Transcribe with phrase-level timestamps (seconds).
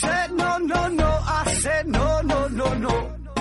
[0.00, 2.94] said no no no, I said no no no no.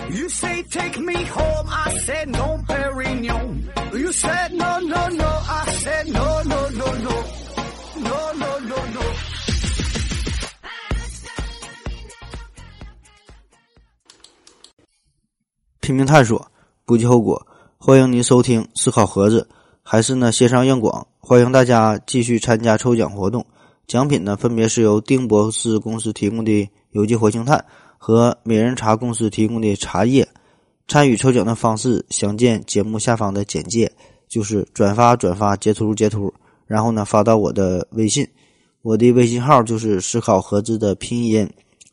[0.10, 3.72] You say take me home, I said no, Perignon.
[3.94, 7.16] You said no no no, I said no no no no,
[8.08, 9.02] no no no no.
[15.80, 16.52] 拼命探索，
[16.86, 17.48] 不计后果。
[17.78, 19.50] 欢迎您收听思考盒子，
[19.82, 21.08] 还是呢线上硬广。
[21.20, 23.46] 欢迎大家继续参加抽奖活动，
[23.92, 27.66] 奖品呢分别是由丁博士公司提供的有机活性炭
[27.98, 30.26] 和美人茶公司提供的茶叶。
[30.88, 33.92] 参与抽奖的方式详见节目下方的简介，
[34.30, 36.34] 就是转发转发截图截图，
[36.66, 38.26] 然后呢发到我的微信，
[38.82, 41.46] 我的微信号就是思考盒子的拼音，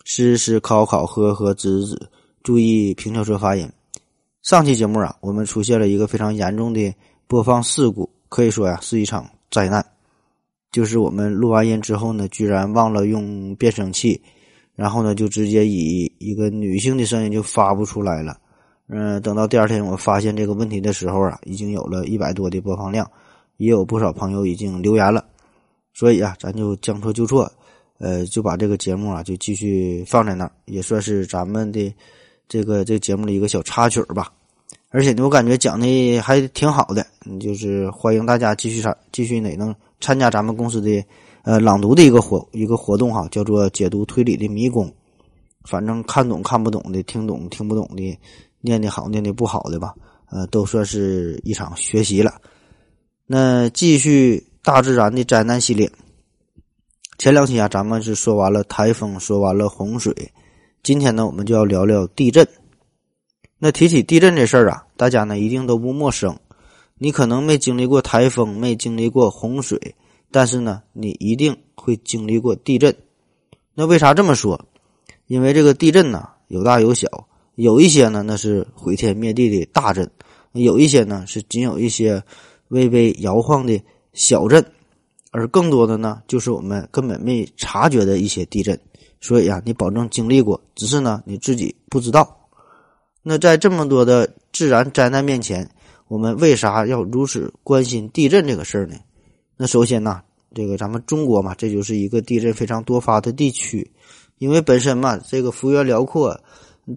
[0.04, 2.08] 思思考考和和子子，
[2.44, 3.68] 注意平翘舌发音。
[4.44, 6.94] 上期节目啊，我们出现了一个非常严重的
[7.26, 9.84] 播放事故，可以说呀是一场灾难。
[10.70, 14.20] 就是我们录完音之后呢，居然忘了用变声器，
[14.74, 18.38] 然后呢就直接以一个女性的声音就发不出来了。
[18.88, 23.10] 嗯，等到第二天我发现这个问题的时候啊，已经有了一百多的播放量，
[23.56, 25.24] 也有不少朋友已经留言了。
[25.92, 27.50] 所以啊，咱就将错就错，
[27.98, 31.92] 呃，就把这个节目啊就继续放在那儿，也算是咱们的
[32.48, 34.32] 这个这节目的一个小插曲吧。
[34.90, 37.06] 而且呢，我感觉讲的还挺好的，
[37.40, 41.04] 就是欢迎大家继续参继续哪能参加咱们公司的
[41.42, 44.92] 呃朗读的一个活一个活动哈，叫做解读推理的迷宫。
[45.64, 48.18] 反正看懂看不懂的，听懂听不懂的，
[48.60, 49.94] 念的好念的不好的吧，
[50.30, 52.40] 呃，都算是一场学习了。
[53.26, 55.90] 那继续大自然的灾难系列，
[57.18, 60.14] 前两期啊，咱们是说完了台风，说完了洪水，
[60.82, 62.46] 今天呢，我们就要聊聊地震。
[63.58, 66.38] 那提起地震这事儿啊，大家呢一定都不陌生。
[66.98, 69.94] 你可能没经历过台风，没经历过洪水，
[70.30, 72.94] 但是呢，你一定会经历过地震。
[73.74, 74.60] 那为啥这么说？
[75.26, 77.06] 因为这个地震呢有大有小，
[77.54, 80.10] 有一些呢那是毁天灭地的大震，
[80.52, 82.22] 有一些呢是仅有一些
[82.68, 83.80] 微微摇晃的
[84.12, 84.64] 小震，
[85.30, 88.78] 而更多的呢就是我们根本没察觉的一些地震。
[89.20, 92.48] 所以啊，你保证经历过，只是呢你自己不知道。
[93.22, 95.68] 那在这么多的自然灾难面前，
[96.08, 98.96] 我们为啥要如此关心地震这个事儿呢？
[99.56, 100.22] 那首先呢，
[100.54, 103.88] 这个咱们中国嘛，这就是一个地震非常多发的地区，
[104.38, 106.40] 因为本身嘛，这个幅员辽阔，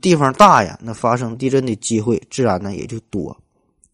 [0.01, 3.35] 地方大呀，那发生地震的机会自然呢也就多。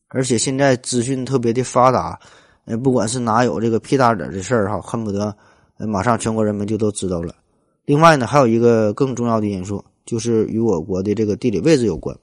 [0.10, 2.20] 而且现在资讯特别的发达，
[2.66, 5.36] 呃，不管是哪有这个屁大点的事儿哈，恨不得
[5.80, 7.34] 马上全国人民就都知道了。
[7.86, 12.16] 另外呢，还有一个更重要的因素，就是与我国的这个地理位置有关。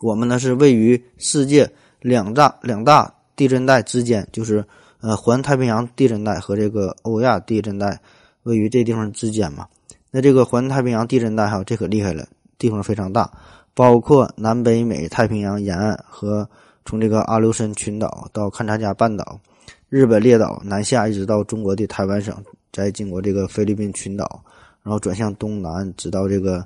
[0.00, 1.68] 我们呢是位于世界
[2.00, 4.64] 两大两大地震带之间，就是
[5.00, 8.00] 呃环太平洋地震带和这个欧亚地震带
[8.44, 9.66] 位于这地方之间嘛。
[10.10, 12.26] 那这个环太平洋地震带哈，这可厉害了，
[12.58, 13.30] 地方非常大，
[13.74, 16.48] 包括南北美太平洋沿岸和
[16.84, 19.40] 从这个阿留申群岛到勘察加半岛、
[19.88, 22.34] 日本列岛南下，一直到中国的台湾省，
[22.72, 24.42] 再经过这个菲律宾群岛，
[24.82, 26.64] 然后转向东南，直到这个。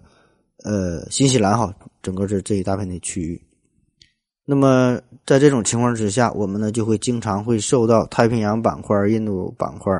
[0.64, 3.40] 呃，新西兰哈，整个这这一大片的区域。
[4.44, 9.92] 那么在这种情况之下，我们呢就会经常会受到太平洋板块、印度板块，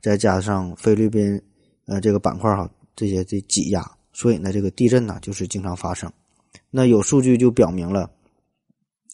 [0.00, 1.40] 再加上菲律宾
[1.86, 6.10] 呃这个板块哈这些的挤压，所以呢这个地震呢就是经常发生。
[6.70, 8.08] 那有数据就表明了，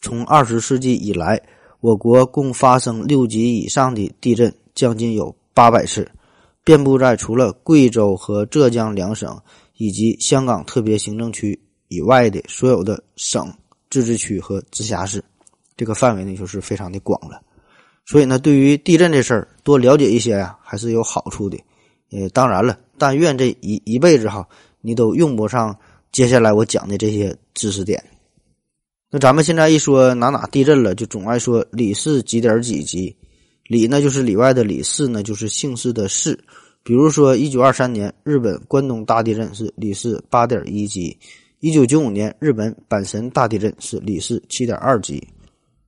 [0.01, 1.41] 从二十世纪以来，
[1.79, 6.07] 我国共发生六级以上的地震将近有八百次，
[6.63, 9.35] 遍布在除了贵州和浙江两省。
[9.79, 13.51] 以及香港特别行政区以外的所有的省、
[13.89, 15.23] 自治区和直辖市，
[15.75, 17.41] 这个范围呢就是非常的广了。
[18.05, 21.57] 所以呢，对于地震这事儿多了解一些呀，还是有好处的。
[22.11, 24.47] 呃，当然了，但愿这一一辈子哈，
[24.79, 25.77] 你都用不上
[26.11, 28.01] 接下来我讲的这些知识点。
[29.09, 33.15] 那咱们现在一说哪哪地震了，就总爱说里氏几点几级，
[33.65, 36.37] 里呢就是里外的里，氏呢就是姓氏的氏。
[36.83, 41.13] 比如说，一九二三年日本关东大地震是里氏八点一级；
[41.59, 45.19] 一九九五年日本阪神大地震是里氏七点二级；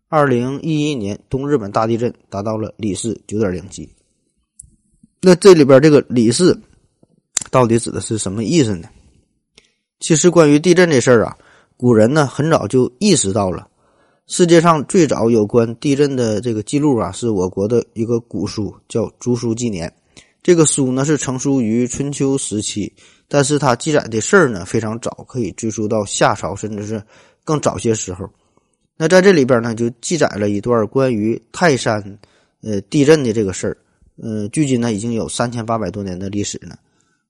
[0.07, 3.87] 二零一一年东日本大地震达到了里氏九点零级。
[5.21, 6.59] 那这里边这个里氏
[7.51, 8.89] 到底指的是什么意思呢？
[9.99, 11.37] 其实关于地震这事儿啊，
[11.77, 13.67] 古人呢很早就意识到了。
[14.25, 19.87] 世界上最早有关地震的这个记录啊，是我国的一个古书，叫《竹书纪年》。
[20.41, 22.91] 这个书呢是成书于春秋时期，
[23.29, 27.01] 但是它记载的事儿呢非常早，可以追溯到夏朝，甚至是
[27.45, 28.29] 更早些时候。
[28.97, 32.03] 那在这里边呢，就记载了一段关于泰山
[32.61, 33.77] 呃地震的这个事儿。
[34.21, 36.77] 呃，距今呢已经有三千八百多年的历史了。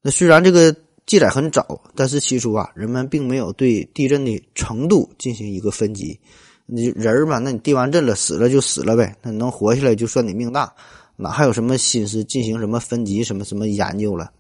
[0.01, 0.75] 那虽然这个
[1.05, 6.19] 记载很早，但是起初啊，人们并没有对地震的程度进行一个分级。
[6.65, 10.73] 你人儿嘛，那你地完震了，死了就死了呗，那能活下来就算你命大，
[11.15, 14.31] 哪还有什么心思进行什么分级、什么什么研究了？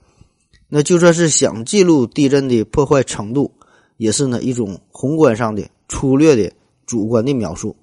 [0.69, 3.51] 那就算是想记录地震的破坏程度，
[3.97, 6.49] 也是呢一种宏观上的、粗略的、
[6.85, 7.75] 主观的描述。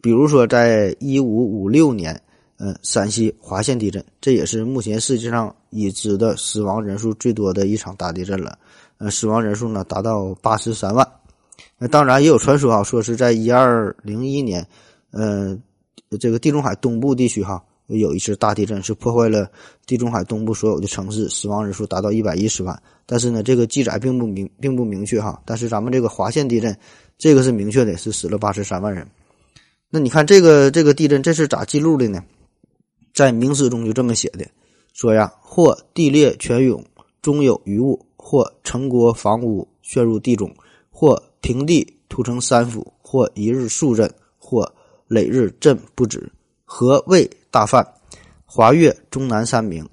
[0.00, 2.20] 比如说，在一五五六年。
[2.62, 8.58] 嗯，陕西华县地震，这也是目前世界上已知的死亡人数最多的一场大地震了。
[8.98, 11.10] 呃，死亡人数呢达到八十三万。
[11.78, 14.62] 那当然也有传说啊，说是在一二零一年，
[15.10, 15.58] 呃，
[16.20, 17.64] 这个地中海东部地区哈
[17.98, 19.50] 有一次大地震，是破坏了
[19.86, 22.80] 地中海东部所有的城市，死亡人数达到一百一十万。
[23.06, 25.42] 但是呢，这个记载并不明并不明确哈。
[25.44, 26.76] 但是咱们这个华县地震，
[27.18, 29.06] 这个是明确的，是死了八十三万人。
[29.90, 32.22] 那你看这个这个地震，这是咋记录的呢？
[33.12, 34.46] 在明史中就这么写的，
[34.92, 36.84] 说呀，或地裂泉涌，
[37.20, 40.48] 中有余物；或城郭房屋陷入地中；
[40.90, 44.08] 或平地突成山府；或一日数震；
[44.38, 44.72] 或
[45.08, 46.30] 累日震不止。
[46.64, 47.86] 河渭大范，
[48.44, 49.88] 华岳中南三明，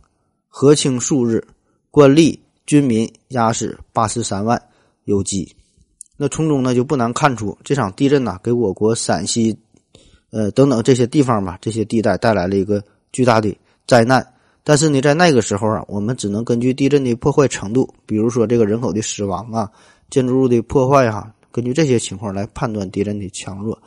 [0.47, 1.45] 河清数日，
[1.91, 4.61] 官吏军民压死八十三万
[5.05, 5.55] 有基。
[6.15, 9.57] 那从中呢就不难看出，这场地震呐，给我国陕西，
[10.31, 12.83] 呃等等这些地方吧，这些地带带来了一个。
[13.13, 13.57] 巨大的
[13.87, 14.33] 灾难，
[14.65, 19.71] 但是呢，在那个时候啊，我们只能根据地震的破坏程度，比如说这个人口的死亡啊、
[20.09, 23.81] 建筑物的破坏哈，根据这些情况来判断地震的强弱。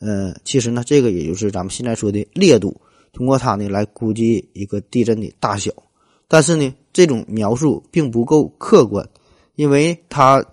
[0.00, 2.78] 呃，其实呢，这个也就是咱们现在说的烈度，
[3.14, 5.72] 通过它呢来估计一个地震的大小。
[6.28, 9.08] 但是呢，这种描述并不够客观，
[9.54, 10.44] 因为它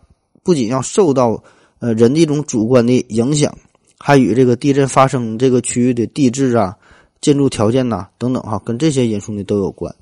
[0.44, 1.44] 不仅要受到
[1.80, 3.54] 呃人的一种主观的影响，
[4.00, 6.78] 还与这个地震发生这个区域的地质啊。
[7.20, 9.94] 建筑条件呐，等等哈，跟这些因素呢都有关。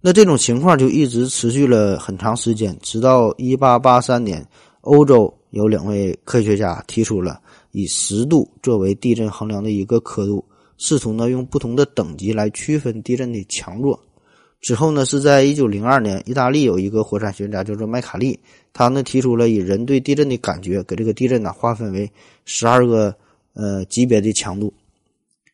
[0.00, 4.44] 那这种情况就一直持续了很长时间，直到一八八三年，
[4.80, 7.40] 欧洲有两位科学家提出了
[7.70, 10.44] 以十度作为地震衡量的一个刻度，
[10.78, 14.00] 试图呢用不同的等级来区分地震的强弱。
[14.60, 18.38] 之后呢，是在一九零二年，意大利有一个火山学家叫做麦卡利，
[18.72, 22.10] 他呢提出了以人对地震的感觉给这个地震呢划分为
[22.44, 23.14] 十二个
[23.52, 24.72] 呃级别的强度。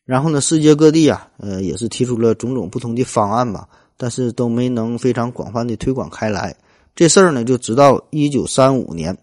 [0.05, 3.67] 然后呢，世界各地啊，呃，也是提出了种种不同的方案吧，
[3.97, 6.55] 但是都没能非常广泛的推广开来。
[6.95, 9.15] 这事儿呢，就直到一九三五年，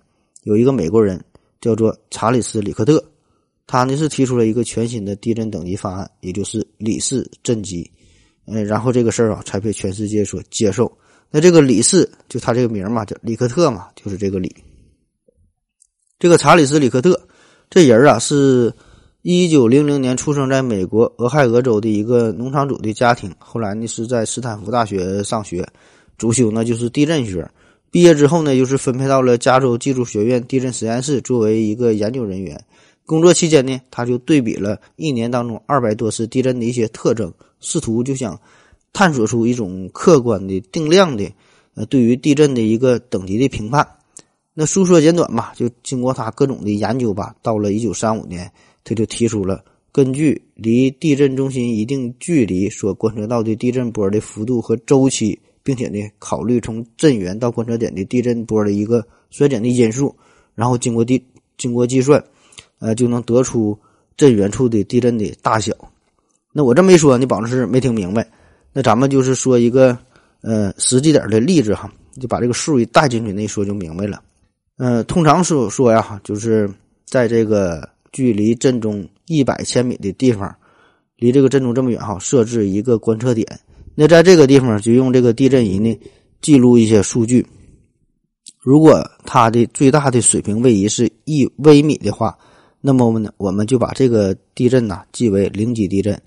[0.42, 1.20] 有一个美国人
[1.60, 3.02] 叫做查理斯·里克特，
[3.66, 7.90] 他呢是提出了一个全新的地震等级方案，也就是里氏震级。
[8.46, 10.90] 嗯，然后这个事儿啊，才被全世界所接受。
[11.30, 14.54] 那这个里氏，就他这个名嘛，叫里克特嘛，就是这个里。
[16.18, 17.20] 这个查理斯·里克特
[17.70, 18.72] 这人啊是。
[19.24, 25.64] 一九零零年出生在美国俄亥俄州的一个农场主的家庭，后来呢是在斯坦福大学上学，
[26.18, 27.48] 主修呢就是地震学。
[27.88, 32.60] 毕业之后呢，又是分配到了加州技术学院地震实验室作为一个研究人员。
[33.12, 37.30] 工作期间呢，他就对比了一年当中二百多次地震的一些特征，
[37.60, 38.40] 试图就想
[38.90, 41.30] 探索出一种客观的定量的
[41.74, 43.86] 呃对于地震的一个等级的评判。
[44.54, 48.50] 那书说简短吧，就经过他各种的研究吧，到了一九三五年。
[48.82, 49.62] 他就提出了，
[49.92, 60.16] 根据离地震中心一定距离所观测到的地震波的幅度和周期，并且呢，考虑从震源到观测点的地震波的一个衰减的因素，
[60.54, 61.22] 然后经过地
[61.58, 62.24] 经过计算，
[62.82, 63.78] 呃，就能得出
[64.16, 65.72] 震源处的地震的大小。
[66.52, 68.28] 那我这么一说，你保证是没听明白。
[68.74, 69.96] 那咱们就是说一个
[70.42, 74.20] 呃实际点的例子哈，就把这个数一带进去，那一说就明白了。
[74.76, 76.68] 呃，通常说说呀，就是
[77.06, 77.88] 在这个。
[78.12, 80.54] 距离震中一百千米的地方，
[81.16, 83.46] 离这个震中这么远哈，设置一个观测点。
[83.94, 85.98] 那在这个地方就用这个地震仪呢
[86.42, 87.46] 记录一些数据。
[88.60, 92.36] 如果它的最大的水平位移是一微米的话，
[92.82, 96.20] 那么呢我们就把这个地震呢记为零级地震。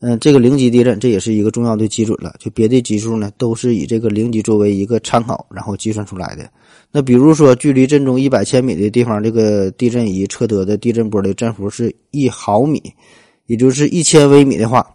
[0.00, 2.32] 嗯，这个零级地震这也是一个重要的基准了。
[2.38, 6.48] 就别的级数呢都是以这个零级作为一个参考，然后计算出来的。
[6.92, 12.80] 那比如说，距离震中一百千米的地方，这个地震仪测得的地震波的振幅是一毫米，
[13.46, 14.86] 也就是一千微米的话，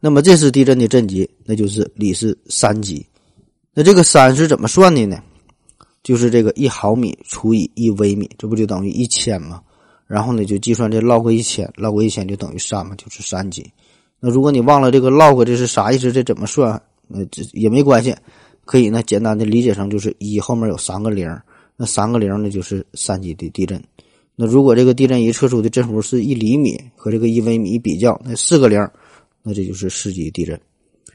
[0.00, 3.06] 那么这次地震的震级，那就是里氏三级。
[3.72, 5.22] 那这个三是怎么算的呢？
[6.02, 9.62] 就是这个一毫米除以一微米，这不就等于一千吗？
[10.12, 13.64] 然后呢，就计算这 log 一千，log 一千就等于三嘛，就是三级。
[14.20, 16.78] 那如果你忘了这个 log 这是啥意思，这怎么算？
[17.08, 18.14] 那这也没关系。
[18.66, 21.34] 可以呢，简单的理解成就是一后面有三个零，
[21.78, 23.82] 那三个零呢就是三级的地震。
[24.36, 28.86] 那如果这个地震仪测出的振幅是一厘米，和这个一微米比较，那四个零，
[29.42, 30.60] 那这就是四级地震。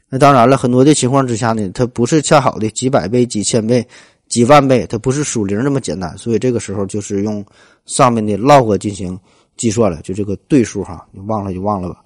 [0.08, 3.86] 那当然了，很多的情况之下呢，它不是恰好的几百倍、几千倍、
[4.28, 6.16] 几万倍，它不是数零那么简单。
[6.18, 7.44] 所以这个时候就是用
[7.86, 9.18] 上面的 log 进行
[9.56, 11.96] 计算了，就这个对数哈，你忘了就忘了吧。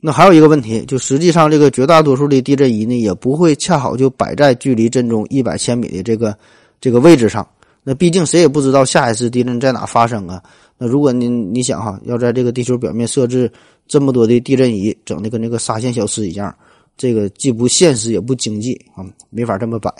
[0.00, 6.36] 那还有一个问题，就实际上这个绝大多数的地震仪呢，也不会恰好就摆在距离震中一百千米的这个
[6.78, 7.46] 这个位置上。
[7.82, 10.42] 那毕竟谁也不知道下一次地震在哪发生啊。
[10.76, 13.50] 那如果你你想哈，要在这个地球表面设置
[13.86, 16.54] 这么多的地震仪，整的跟那个沙县小吃一样。
[16.96, 19.90] 这个既不现实也不经济啊，没法这么摆。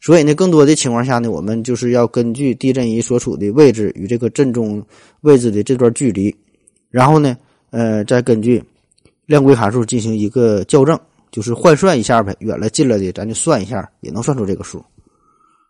[0.00, 4.84] 所以呢，更多的情况下呢，我们就是要根据地震仪所处的位置与这个震中
[5.22, 6.34] 位置的这段距离，
[6.90, 7.36] 然后呢，
[7.70, 8.62] 呃，再根据
[9.24, 10.98] 量规函数进行一个校正，
[11.32, 12.36] 就是换算一下呗。
[12.40, 14.84] 远了近了的，咱就算一下，也能算出这个数。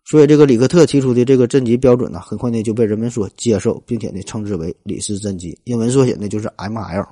[0.04, 7.04] 所以，这个里克特提出的这个震级标准呢，很快呢就被人们所接受，并且呢称之为里氏震级，英文缩写呢就是 ML。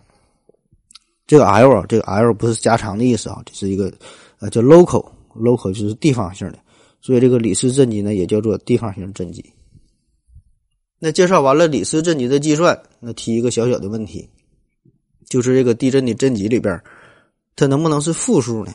[1.26, 3.90] 这个 L 啊，这个 L 不是加长的意思啊，这是一个
[4.38, 6.58] 呃叫 local，local 就是地方性的，
[7.04, 9.44] 所以这个里斯震级呢也叫做地方性震级。
[10.98, 14.26] 那介绍完了里斯震级的计算，那提一个小小的问题，
[15.28, 16.82] 就是这个地震的震级里边，
[17.56, 18.72] 它能不能是负数呢？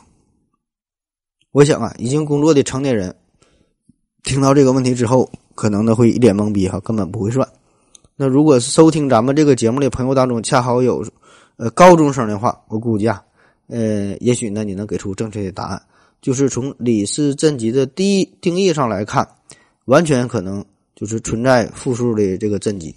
[1.50, 3.12] 我想啊，已经工作的成年人
[4.22, 7.48] 听到这个问题之后，可能呢会一脸懵逼哈，根本不会算。
[8.14, 11.04] 那如果是收听咱们这个节目的朋友当中，恰好有。
[11.56, 13.22] 呃，高中生的话，我估计啊，
[13.66, 15.82] 呃，也许呢，你能给出正确的答案。
[16.20, 19.26] 就是从李氏震级的第一定义上来看，
[19.86, 22.94] 完全可能就是存在负数的这个震级，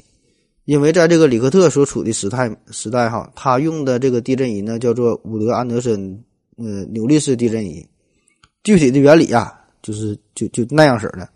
[0.66, 6.24] 因为在这个里克特所处的时代时代哈，他用的这个地震仪呢叫做伍德安德森
[6.58, 7.86] 呃扭力式地震仪，
[8.64, 11.30] 具体的原理啊，就是就就那样式的，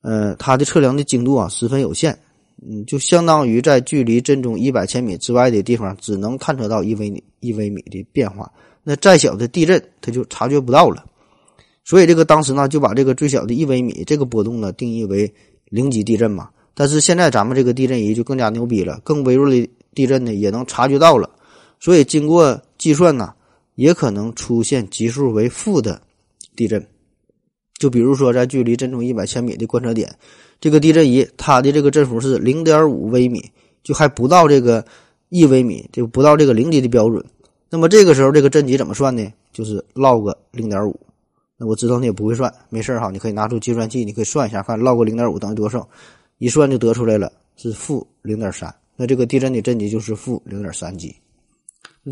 [0.00, 2.18] 呃，它的测量的精度啊十分有限。
[2.64, 8.48] 嗯，就相当于在距离震中一百千米之外的地方，只能探测到一微米一微米的变化。
[8.82, 11.04] 那再小的地震，它就察觉不到了。
[11.84, 15.32] 所以这个当时呢，就把这个最小的一微米这个波动呢，定义为
[15.66, 16.48] 零级地震嘛。
[16.74, 21.28] 但是现在咱们这个地震仪就更加牛逼了，更微弱的地震呢，也能察觉到了。
[21.80, 23.32] 所以经过计算呢，
[23.74, 26.00] 也可能出现级数为负的
[26.56, 26.86] 地震。
[27.78, 30.14] 就比如说在距离震中一百千米的观测点。
[30.60, 33.50] 这个地震仪它的这个振幅是零点五微米，
[33.82, 34.84] 就还不到这个
[35.28, 37.24] 一微米，就不到这个零级的标准。
[37.72, 39.32] 那么这个时候这个震级怎么算呢？
[39.50, 40.94] 就是 log 零点五。
[41.56, 45.88] 那我知道你也不会算，没事儿哈，你可以拿出计算器，你可以算一下，看 log 零点五等于多少，
[46.36, 48.74] 一算就得出来了，是负零点三。
[48.94, 51.16] 那这个地震的震级就是负零点三级。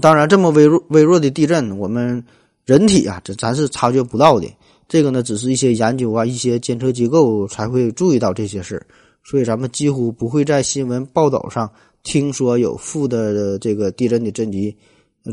[0.01, 2.25] 当然，这么微弱微弱的地震，我们
[2.65, 4.49] 人体啊，这咱是察觉不到的。
[4.89, 8.83] 这个呢，只是一些研究啊，一些监测机构才会注意到这些事，
[9.23, 11.71] 所以咱们几乎不会在新闻报道上
[12.03, 14.75] 听说有负的这个地震的震级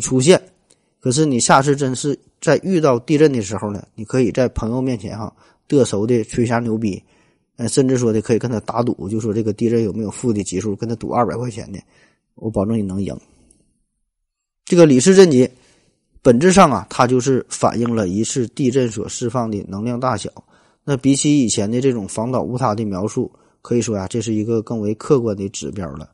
[0.01, 0.41] 出现。
[0.99, 5.33] 可是你下次真是在遇到地震的时候呢，你可以在朋友面前哈
[5.67, 7.01] 得手的吹下牛逼，
[7.55, 11.79] 呃，甚至说的可以跟他打赌，就说这个地震有没有负的级数，跟他赌二百块钱的，
[12.35, 13.17] 我保证你能赢。
[14.65, 15.49] 这个里氏震级。
[16.23, 20.29] 本质上啊，它就是反映了一次地震所释放的能量大小。
[20.83, 26.09] 那比起以前的这种房倒误塌的描述，可以说呀，这是一个更为客观的指标了。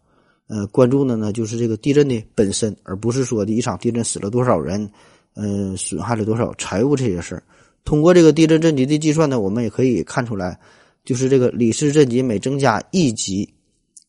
[0.48, 4.90] 呃，关注的呢就是这个地震的本身，而不是说的一场地震死了多少人，
[5.36, 7.44] 呃，损害了多少财物这些事儿。
[7.86, 10.60] 通过这个地震震级的计算呢，我们也可以看出来，
[11.04, 13.54] 就是这个里氏震级每增加一级，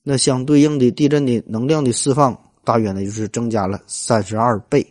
[0.02, 4.86] 那相对应的地震的能量的释放大约呢就是增加了三十二倍。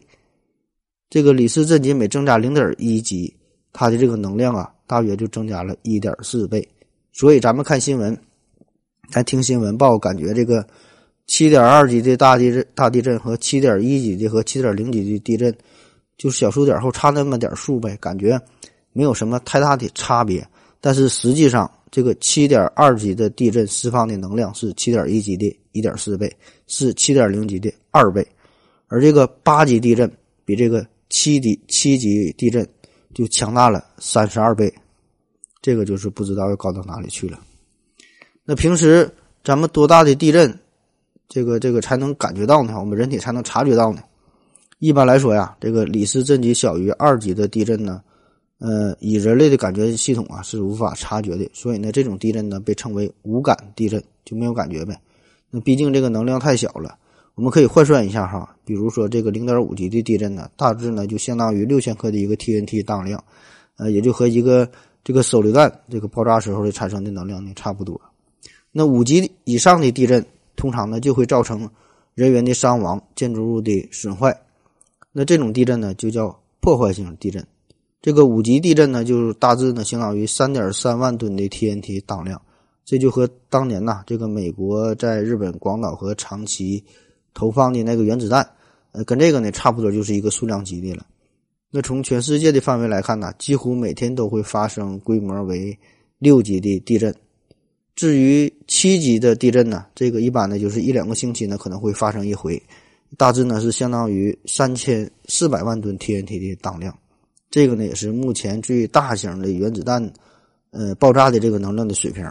[1.09, 3.33] 这个里氏震级每增加零点一级，
[3.71, 6.67] 它的这个能量啊，大约就增加了一点四倍。
[7.11, 8.17] 所以咱们看新闻，
[9.11, 10.65] 咱听新闻报，感觉这个
[11.27, 15.55] 七点二级的大地震、大地震和七点一级的和七点零级的地震，
[16.17, 18.39] 就小数点后差那么点数呗，感觉
[18.91, 20.47] 没有什么太大的差别。
[20.79, 26.35] 但是实际上，这个七点二级的地震释放的能量是七点一级的一点四倍，
[26.67, 28.27] 是七点零级的二倍，
[28.87, 30.11] 而这个八级地震
[30.45, 30.85] 比这个。
[31.09, 32.67] 七级七级地震
[33.13, 34.73] 就强大了三十二倍，
[35.61, 37.39] 这个就是不知道要高到哪里去了。
[38.43, 39.07] 那平时
[39.43, 40.59] 咱们多大的地震，
[41.27, 42.79] 这个这个才能感觉到呢？
[42.79, 44.01] 我们人体才能察觉到呢？
[44.79, 48.01] 一般来说呀，这个里斯震级小于二级的地震呢，
[48.59, 51.49] 呃，以人类的感觉系统啊是无法察觉的。
[51.53, 54.99] 所以呢，这种地震呢被称为无感地震，就没有感觉呗。
[55.49, 56.97] 那毕竟这个能量太小了。
[57.35, 63.23] 我们可以换算一下哈，比如说这个零点五级的地震呢，大致呢就相当于六千克的一个 TNT 当量，
[63.77, 64.69] 呃，也就和一个
[65.03, 67.99] 这个手榴弹这个爆炸时候的产生的能量呢差不多。
[68.71, 70.23] 那五级以上的地震，
[70.55, 71.69] 通常呢就会造成
[72.15, 74.37] 人员的伤亡、建筑物的损坏。
[75.11, 77.45] 那这种地震呢就叫破坏性地震。
[78.01, 82.41] 这个五级地震呢，就是大致呢相当于三点三万吨的 TNT 当量，
[82.83, 86.83] 这就和当年呐这个美国在日本广岛和长崎
[87.33, 88.45] 投放的那个原子弹，
[88.91, 91.05] 呃，跟这个呢差不多，就是一个数量级的了。
[91.71, 95.77] 那从全世界的范围来看呢，几乎每天都会发生规模为
[96.19, 97.15] 六级的地震。
[97.95, 102.61] 至于七级的地震呢，这个一般呢就是一两个星期呢可能会发生一回，
[103.17, 106.97] 大致呢是相当于三千四百万吨 TNT 的当量。
[107.49, 110.11] 这个呢也是目前最大型的原子弹，
[110.71, 112.27] 呃爆炸的这个能量的水平。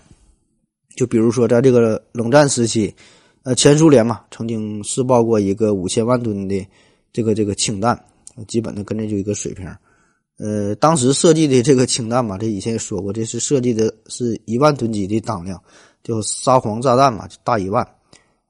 [0.97, 2.95] 就比如说在这个冷战时期，
[3.45, 6.67] 呃前苏联嘛曾经试爆过一个五千万吨的
[7.13, 7.99] 这个这个氢弹。
[8.49, 9.71] 基本的跟这就一个水平，
[10.39, 15.63] 呃，当时设计的这个氢弹嘛，这以前也说过，这是设计的是一万吨级的当量，
[16.03, 17.87] 叫沙皇炸弹嘛，就大一万。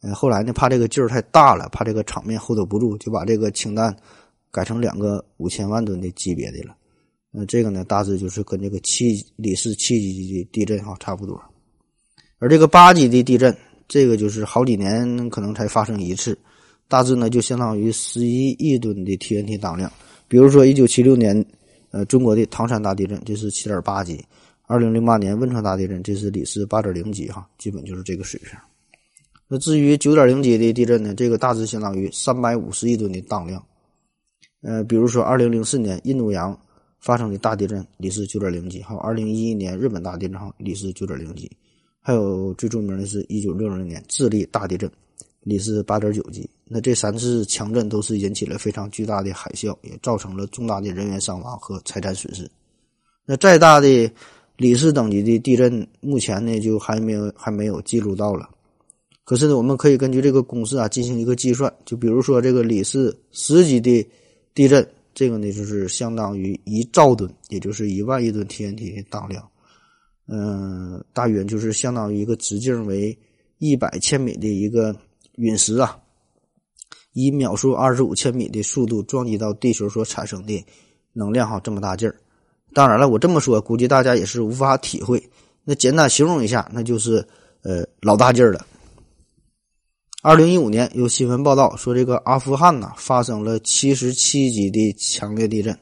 [0.00, 3.94] 呃，后来呢，怕这个劲儿太大了，怕这个场面 hold 不住，就把这个氢弹
[4.50, 6.74] 改成两个五千万吨的级别的了。
[7.32, 11.40] 呃，这个呢，大致就是跟这个七里氏七级的地震哈差不多。
[12.38, 16.36] 而这个八级的地震，这个就是好几年可能才发生一次。
[16.88, 19.90] 大致呢，就相当于十一亿吨的 TNT 当量。
[20.28, 21.44] 比如说，一九七六年，
[21.92, 24.16] 呃，中国的唐山大地震，这是七点八级；
[24.66, 28.58] 二零零八年汶川大地震，这是里氏八点零级，哈，基本就是这个水平。
[29.46, 33.62] 那至于九点零级的地震呢，这个大致相当于三百五十亿吨的当量。
[34.62, 36.58] 呃，比如说二零零四年印度洋
[36.98, 41.46] 发生的大地震，里氏九点零级；还有二零一一年日本大地震，哈，里氏九点零级；
[42.00, 44.90] 还有最著名的是一九六零年智利大地震。
[45.42, 52.50] 里氏八点九级，那这三次强震都是引起了非常巨大的海啸，也造成了重大的人员伤亡和财产损失。
[53.26, 54.10] 那再大的
[54.56, 58.48] 里氏等级的地震，目前呢就还没有还没有记录到了。
[59.22, 64.08] 可是呢，我们可以根据这个公式啊进行一个计算，就比如说这个里氏十级的
[64.54, 69.46] 地震，这个呢就是相当于一兆吨，也就是一万亿吨 TNT 的当量。
[70.26, 73.14] 嗯，大约就是相当于一个直径为
[73.58, 74.96] 一百千米的一个。
[75.36, 75.98] 陨石啊，
[77.12, 80.64] 以秒速二十五千米的速度撞击到地球所产生的
[81.12, 82.16] 能量，哈，这么大劲儿。
[82.74, 85.22] 当然了，我这么说，估计大家也是无法体会。
[85.64, 87.26] 那简单形容一下，那就是
[87.62, 88.66] 呃老大劲儿了。
[90.22, 95.76] 二零一五年有新闻报道说，这个阿富汗呐发生了七十七级的强烈地震。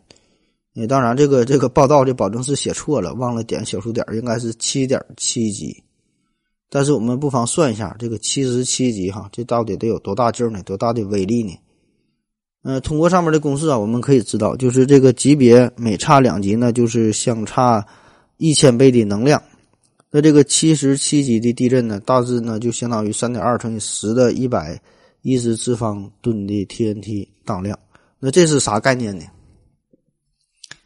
[0.89, 5.83] 当然这个这个报道这保证是写错了，忘了点小数点，应该是七点七级。
[6.73, 10.63] 但是我们不妨算一下，这个七十七级哈，这到底得有多大劲儿呢？
[10.63, 11.53] 多大的威力呢？
[12.63, 17.85] 呃，通过上面的公式啊，我们可以知道，就是这个级别每差两级呢，就是相差
[18.37, 19.43] 一千倍的能量。
[20.11, 24.81] 那这个七十七级的地震呢，大致呢就相当于三点二乘以十的一百
[25.23, 27.79] 一十次方吨的 TNT 当量。
[28.19, 29.25] 那这是啥概念呢？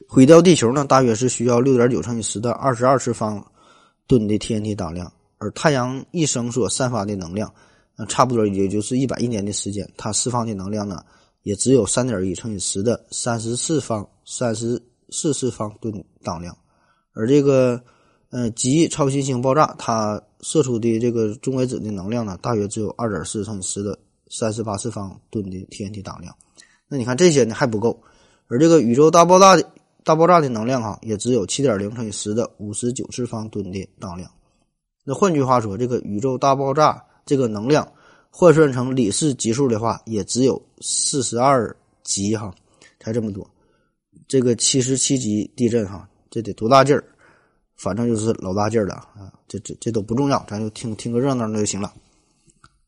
[0.08, 3.44] 毁掉地球呢，大约是需要六点九乘以十的二十二次方
[4.06, 5.12] 吨的 TNT 当量。
[5.38, 7.52] 而太阳一生所散发的能量，
[7.96, 11.04] 呃，差不多也就是一百亿年的时间，它释放的能量呢，
[11.42, 16.56] 也只有三点一乘以十的三十四方三十四次方吨当量。
[17.12, 17.80] 而这个，
[18.30, 26.34] 呃，极超新星爆炸，它射出的这个中微子的能量呢，大约只有二点四乘以十的三十八次方吨的 TNT 当量。
[26.88, 28.02] 那你看这些呢还不够，
[28.48, 29.64] 而这个宇宙大爆炸的
[30.02, 34.30] 大爆炸的能量哈，也只有七点零乘以十的五十九次方吨的当量。
[35.04, 37.86] 那换句话说，这个宇宙大爆炸这个能量
[38.30, 42.52] 换算成里氏级数的话，也只有四十二级哈，
[42.98, 43.48] 才这么多。
[44.26, 47.04] 这个七十七级地震哈，这得多大劲儿？
[47.76, 49.32] 反正就是老大劲儿了啊！
[49.48, 51.92] 这这这都不重要，咱就听听个热闹那就行了。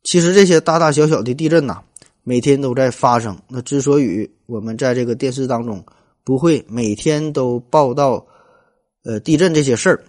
[0.05, 1.83] 其实这些大大小小的地震呐，
[2.23, 3.37] 每天都在发生。
[3.49, 5.85] 那之所以我们在这个电视当中
[6.25, 8.25] 不会每天都报道
[9.03, 10.03] 呃地震这些事儿。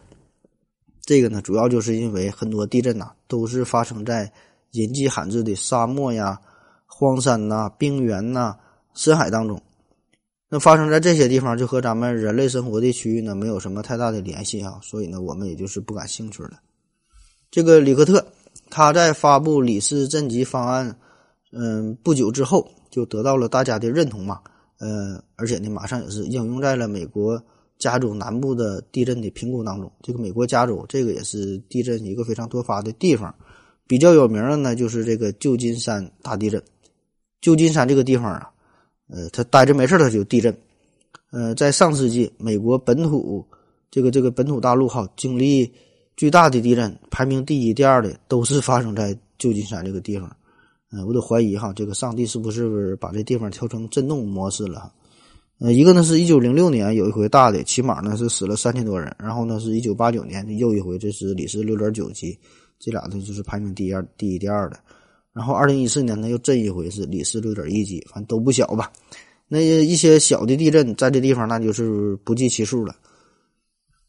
[1.07, 4.29] 这个呢，主要就是因为很多地震呐，都是发生在
[4.73, 6.37] 人迹罕至的沙漠呀、
[6.85, 8.57] 荒山呐、冰原呐、
[8.93, 9.61] 深海当中。
[10.49, 16.59] 那发生在这些地方，就和咱们人类生活的区域呢，没有什么太大的联系啊，所以呢，我们也就是不感兴趣了。
[17.49, 18.27] 这个里克特
[18.69, 20.93] 他在发布里氏震级方案，
[21.53, 24.41] 嗯，不久之后就得到了大家的认同嘛，
[24.79, 27.41] 呃，而且呢，马上也是应用在了美国。
[27.77, 33.33] 加州南部的地震的评估当中，这个美国加州这个也是地震一个非常多发的地方，
[33.85, 36.61] 比较有名的呢就是这个旧金山大地震。
[37.39, 38.49] 旧金山这个地方啊，
[39.09, 40.55] 呃，它待着没事它就地震。
[41.31, 43.45] 呃，在上世纪，美国本土
[43.91, 45.71] 这个这个本土大陆哈经历
[46.15, 50.35] 最大的地震，排名第一、第二的都是发生在旧金山这个地方。
[50.89, 54.91] 嗯，我都怀疑哈，这个上帝是不是把这地方调成震动模式了？
[55.59, 62.37] 呃，一个呢是一九零六年有一回大的，起码呢是死了三千多人，然后呢是一九八九年的又一回，这是里氏六点九级，
[62.77, 64.79] 这俩呢就是排名第一、第一、第二的。
[65.33, 68.91] 然后二零一四年呢又震一回是里氏六点一级，反正都不小吧。
[69.47, 72.95] 那一些小的地震在这地方那就是不计其数了。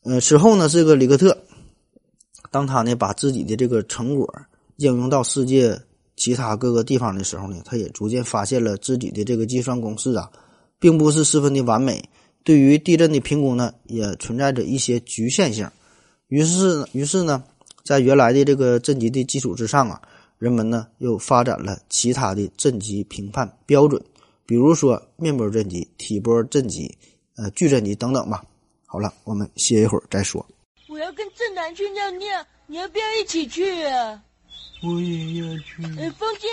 [0.02, 1.34] 呃，此后呢，这个里克特，
[2.50, 4.30] 当他呢把自己的这个成果
[4.76, 5.80] 应用到世界
[6.14, 10.30] 其他各个地方的时候呢，他也逐渐发现了自己的这个计算公式啊。
[10.78, 12.08] 并不是十分的完美，
[12.44, 15.68] 对于地震的评估呢，也存在着一些局限性。
[16.28, 17.42] 于是，于是呢，
[17.84, 20.00] 在原来的这个震级的基础之上啊，
[20.38, 24.02] 人们呢又发展了其他的震级评判标准，
[24.46, 26.96] 比如说面波震级、体波震级、
[27.36, 28.44] 呃矩阵级等等吧。
[28.86, 30.44] 好了，我们歇一会儿再说。
[30.88, 32.26] 我要跟正南去尿尿，
[32.66, 34.22] 你要不要一起去啊？
[34.82, 35.82] 我也要去。
[35.98, 36.48] 呃，风姐。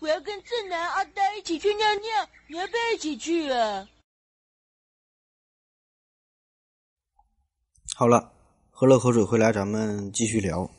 [0.00, 3.88] 我要跟正南、阿呆一起去尿尿，你要不要一起去啊？
[7.96, 8.32] 好了，
[8.70, 10.70] 喝了口水回来，咱们继续聊。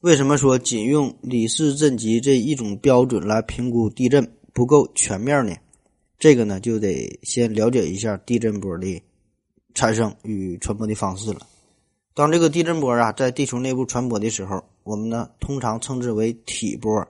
[0.00, 5.54] 为什么说仅用里氏震级这一种标准来评估地震不够全面呢？
[6.18, 9.00] 这个呢，就得先了解一下地震波的
[9.72, 11.46] 产生与传播的方式了。
[12.12, 17.06] 当这个地震波啊在地球内部传播的时候，我们呢通常称之为体波。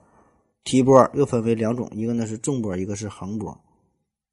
[0.65, 3.59] 体波又分为两种，一个呢是纵波，一个是横波。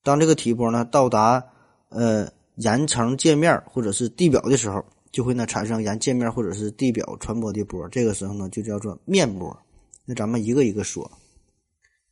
[0.03, 1.43] 当这个体波呢到达
[1.89, 9.57] 呃岩层界面或者是地表的时候，就会呢产生沿界面或者是地表传播的波，这个时候呢就叫做面波。
[10.05, 11.09] 那咱们一个一个说。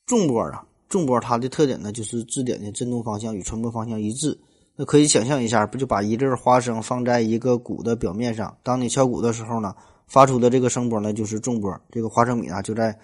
[0.08, 4.38] 纵波啊，纵波它的特点呢就是质点的振动方向与传播方向一致。
[4.76, 9.76] 那可以想象一下，不就把一粒花生放在一个鼓的表面上，当你敲鼓的时候呢，
[10.08, 12.98] 发出的这个声波呢就是纵波，这个花生米啊就在。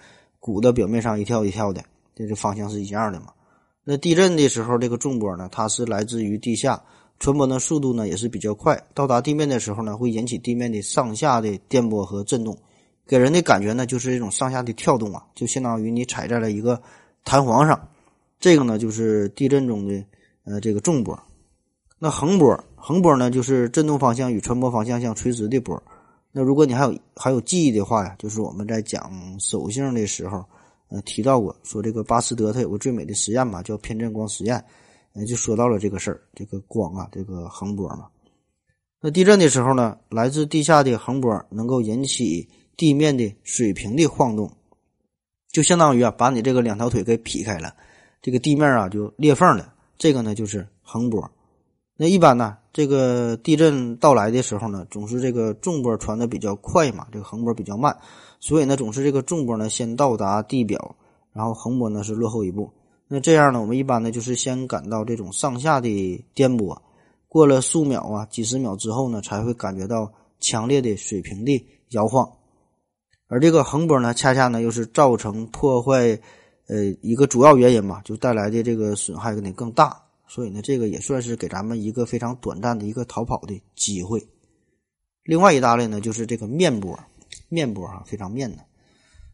[0.44, 1.82] 鼓的表面上一跳一跳的，
[2.14, 3.28] 这个方向是一样的嘛？
[3.82, 6.82] 那地震的时候，这个重波呢，它是来自于地下，
[7.18, 12.54] 传播的速度呢也是比较快，到达地面的时候呢，会引起地面的上下的颠簸和震动，
[13.06, 16.78] 给人的感觉呢就是这种上下的跳动啊，就相当于你踩在了一个
[17.24, 17.88] 弹簧上。
[18.38, 20.04] 这个呢就是地震中的
[20.44, 21.18] 呃这个重波。
[21.98, 25.82] 那横波，横波呢就是振动方向与传播方向相垂直的波。
[26.36, 30.44] 那如果你还有还有记忆的话呀，就是我们在讲手性的时候，
[30.88, 34.56] 呃，提到过说这个巴斯德他有个最美的实验嘛，叫偏振光实验，
[35.12, 38.08] 呃，就说到了这个事儿，这个光啊，这个横波嘛。
[39.00, 44.50] 那地震的时候呢，来自地下的横波能够引起地面的水平的晃动，
[45.52, 47.72] 就相当于啊，把你这个两条腿给劈开了，
[48.20, 51.30] 这个地面啊就裂缝了，这个呢就是横波。
[51.96, 57.96] 那一般呢，这个地震到来的时候呢，总是这个重波传的比较快嘛，这个横波比较慢，
[58.40, 60.96] 所以呢，总是这个重波呢先到达地表，
[61.32, 62.68] 然后横波呢是落后一步。
[63.06, 66.76] 那这样呢，我们一般呢就是先感到这种上下的颠簸，
[67.28, 72.28] 过了数秒啊、几十秒之后呢，才会感觉到强烈的水平的摇晃。
[73.28, 76.18] 而这个横波呢，恰恰呢又是造成破坏，
[76.66, 80.03] 呃，一个主要原因嘛，就带来的这个损害可能更大。
[80.26, 84.26] 所以呢，这个也算是给咱们一个非常短暂的一个逃跑的机会。
[85.22, 86.98] 另外一大类呢，就是这个面波，
[87.48, 88.58] 面波哈，非常面的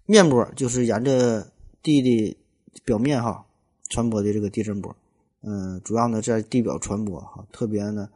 [0.07, 1.51] 面波，就是沿着
[1.83, 2.37] 地的
[2.85, 3.45] 表面哈
[3.89, 4.95] 传播的这个地震波。
[5.43, 8.09] 嗯，主要呢在地表传播哈，特别呢，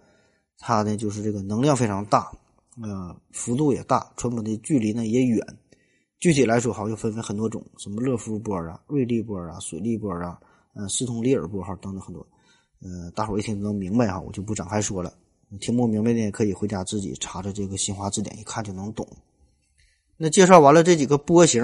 [0.58, 2.30] 它呢就是这个能量非常大，
[2.82, 5.44] 呃，幅度也大，传播的距离呢也远。
[6.20, 10.38] 具体来说，哈，又分为很多种，什么勒夫波啊、瑞利波啊、水利波啊、
[10.74, 12.26] 嗯、斯通利尔波哈等等很多。
[12.84, 15.12] 嗯，大伙一听能明白哈，我就不展开说了。
[15.60, 19.08] 听不明白的可以回家自己查查这个新华字典，一看就能懂。
[20.16, 21.62] 那介绍完了这几个波形，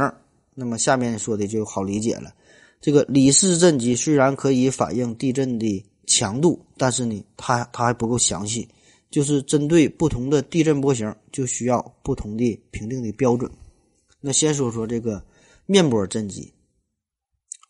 [0.54, 2.32] 那么下面说的就好理解了。
[2.80, 8.66] 这个里氏震级虽然可以反映地震的强度，但是呢，它它还不够详细，
[9.10, 13.50] 就是针对不同的地震波形，就需要不同的评定的标准。
[14.20, 15.22] 那先说说这个
[15.66, 16.52] 面波震级。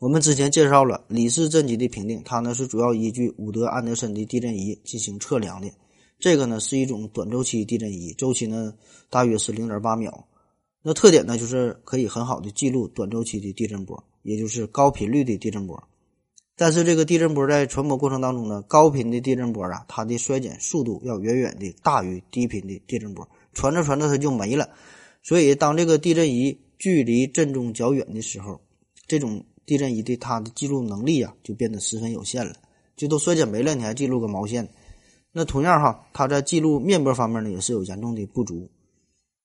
[0.01, 5.71] 我们之前介绍了里氏震级的评定，它呢是主要依据伍德安德森的地震仪进行测量的。
[6.19, 8.73] 这个呢是一种短周期地震仪，周期呢
[9.11, 10.27] 大约是零点八秒。
[10.83, 15.79] 那特点呢就是可以很好的记录短周期的地震波，也就是高频率的地震波。
[16.57, 24.71] 但是这个地震波在传播过程当中呢，高频的地震波啊，它的衰减速度要远远的大于低频的地震波，传着传着它就没了。
[25.23, 28.59] 所以当这个地震仪距离震中较远的时候，
[29.07, 32.57] 这种地震仪对它的记录能力啊，就变得十分有限了，
[32.97, 34.69] 就都衰减没了，你还记录个毛线？
[35.31, 38.69] 那同样哈，它在记录面波方面呢，也是有严重的不足。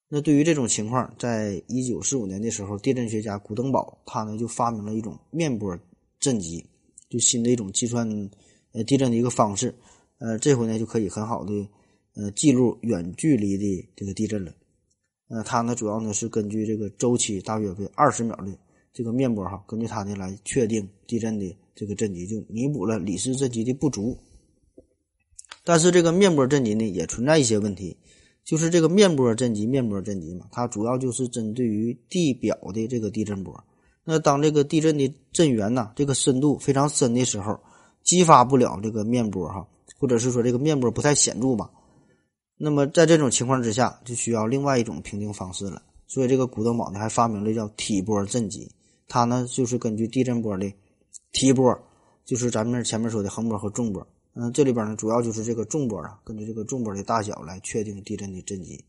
[0.08, 5.78] 那对于这种情况，在一九四五年的时候，地震学家古登堡他呢就发明了一种面波
[6.20, 6.66] 震级，
[7.08, 8.10] 就新的一种计算
[8.72, 9.76] 呃地震的一个方式，
[10.18, 11.54] 呃，这回呢就可以很好的
[12.16, 14.52] 呃记录远距离的这个地震了。
[15.28, 18.52] 呃，它呢主要呢是根据这个周期大约为二十秒的
[18.96, 24.18] 这个面波哈，根据它呢来确定地震的这个震级，就弥补了里氏震级的不足。
[25.66, 27.98] 但是这个面波震级呢也存在一些问题，
[28.46, 33.62] 就是这个面波震级、面波震级嘛，它主要就是针对于地表的这个地震波。
[34.06, 37.60] 那当这个地震的震源呐，这个深度非常深的时候，
[38.02, 39.68] 激发不了这个面波哈，
[40.00, 41.70] 或者是说这个面波不太显著嘛。
[42.58, 45.82] 那么在这种情况之下，就需要另外一种评定方式了。
[46.08, 48.72] 所以这个古登堡呢还发明了叫体波震级，
[49.08, 50.72] 它呢就是根据地震波的
[51.32, 51.78] 体波，
[52.26, 54.06] 就是咱们前面说的横波和纵波。
[54.34, 58.84] 嗯，这里边呢主要就是这个纵波啊，根据这个纵波的大小来确定地震的震级。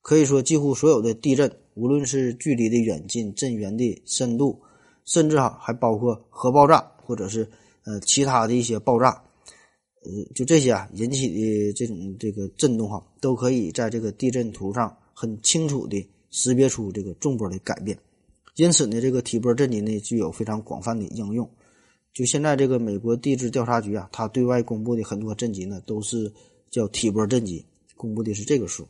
[0.00, 4.60] 可以说，几乎所有的地震，无论是距离的远近、震源的深度，
[5.04, 7.48] 甚至哈还包括核爆炸或者是
[7.84, 9.10] 呃其他的一些爆炸，
[10.04, 17.96] 呃，就这些啊引起的这种这个震动哈，都可以在这个地震图上很清楚的识别出这个重波的改变。
[18.56, 21.48] 因此呢，这个体波震级呢具有非常广泛的应用。
[22.12, 26.30] 就现在这个美国地质调查局啊，它对外公布的很多震级呢，都是
[26.70, 27.64] 叫体波震级，
[27.96, 28.86] 公布的是这个数。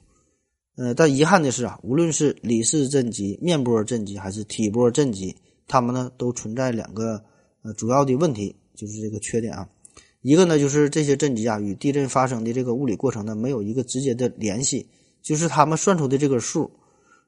[0.74, 5.36] 呃，但遗憾的是啊，无论是里氏震级、面波震级还是体波震级，
[5.68, 7.22] 它们呢都存在两个
[7.62, 9.68] 呃主要的问题，就是这个缺点啊。
[10.22, 14.88] 一个呢就是这些震级啊与地震发生的这个物理过程呢没有一个直接的联系，
[15.20, 16.70] 就是他们算出的这个数，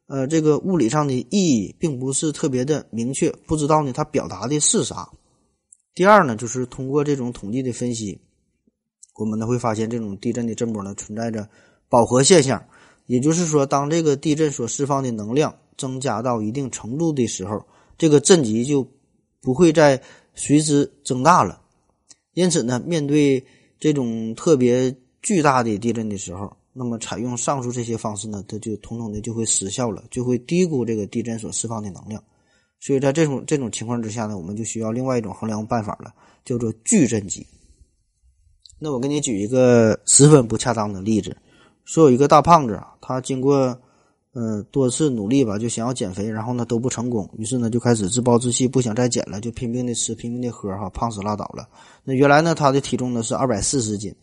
[0.06, 5.08] 呃，这个物理上的意义并不是特别的明确，不知道呢它表达的是啥。
[5.94, 8.20] 第二呢，就是通过这种统计的分析，
[9.16, 11.48] 我们呢会发现这种地震的震波呢存在着
[11.88, 12.62] 饱和现象，
[13.06, 17.64] 也就是说，当这个地震所释放的能量增加到一定程度的时候，
[17.96, 18.86] 这个震级就
[19.40, 20.02] 不会再
[20.34, 21.62] 随之增大了。
[22.34, 23.46] 因此呢，面对
[23.78, 32.22] 这种特别巨大的地震的时候，那么采用上述这些方式呢，它就统统的就会失效了，就会低估这个地震所释放的能量。
[32.80, 36.12] 所以在这种这种情况之下呢，我们就需要另外一种衡量办法了，
[36.44, 37.46] 叫做矩阵级。
[38.78, 41.34] 那我给你举一个十分不恰当的例子：
[41.84, 43.78] 说有一个大胖子啊，他经过
[44.32, 51.66] 嗯多次努力吧，就想要减肥，然后呢都不成功，于是呢就开始自暴自弃，不想再减了，就拼命的吃，拼命的喝，哈，胖死拉倒了。
[52.02, 54.14] 那原来呢他的体重呢是二百四十斤，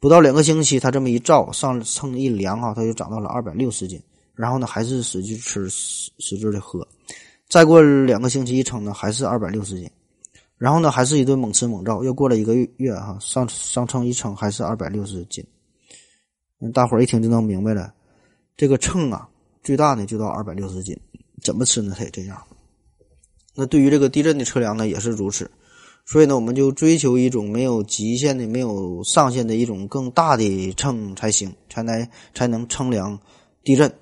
[0.00, 4.02] 不到两个星期，他这么一照上称一量哈，他就长到了二百六十斤，
[4.34, 6.86] 然后呢还是使劲吃，使劲的喝。
[7.48, 9.90] 再过两个星期一称呢，还是二百六十斤，
[10.56, 12.02] 然后呢，还是一顿猛吃猛造。
[12.02, 15.44] 又过了一个月哈，上上称一称还是二百六十斤。
[16.72, 17.92] 大伙儿一听就能明白了，
[18.56, 19.28] 这个秤啊，
[19.62, 20.98] 最大呢就到二百六十斤，
[21.42, 21.94] 怎么吃呢？
[21.98, 22.40] 它也这样。
[23.54, 25.50] 那对于这个地震的测量呢，也是如此。
[26.06, 33.18] 所以呢，我们就追求一种没有极限的、没有上限的一种更大的秤才行，才能才能称量
[33.62, 33.92] 地震。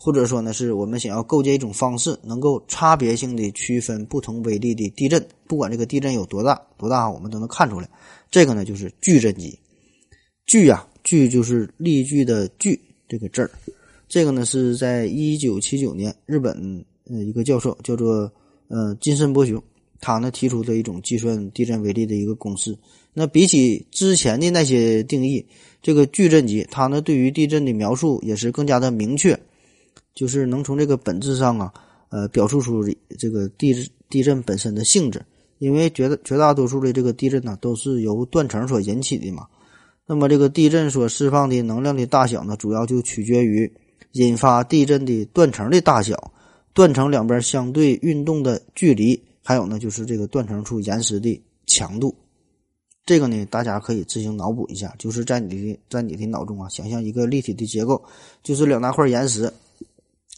[0.00, 7.90] 或者说呢，是我们想要构建一种方式，能够差别性的区分不同威力的地震，不管这个地震有多大多大，我们都能看出来。
[8.30, 9.58] 这个呢，就是矩阵级。
[10.46, 13.50] 矩呀，矩就是例句的矩这个字儿。
[14.08, 18.30] 这个呢，是在一九七九年，日本呃一个教授叫做
[18.68, 19.60] 呃金森博雄，
[20.00, 22.76] 他呢提出的一种计算地震威力的一个公式。
[23.12, 25.44] 那比起之前的那些定义，
[25.82, 29.38] 这个矩阵级，它呢对于地震的描述也是更加的明确。
[30.14, 31.72] 就是能从这个本质上啊，
[32.08, 32.84] 呃，表述出
[33.18, 33.72] 这个地
[34.10, 35.24] 地震本身的性质，
[35.58, 39.46] 因为绝绝大多数的这个地震呢，都是由断层所引起的嘛。
[40.06, 43.70] 那么这个地震所释放的能量的大小呢，主要就取决于
[44.12, 46.32] 引发地震的断层的大小、
[46.72, 52.14] 断层两边相对运动的距离，还有呢就是这个断层处岩石的强度。
[53.06, 58.04] 这个呢，大家可以自行脑补一下，就是在你的在你的脑中啊，想象一个立体的结构，
[58.42, 59.50] 就是两大块岩石。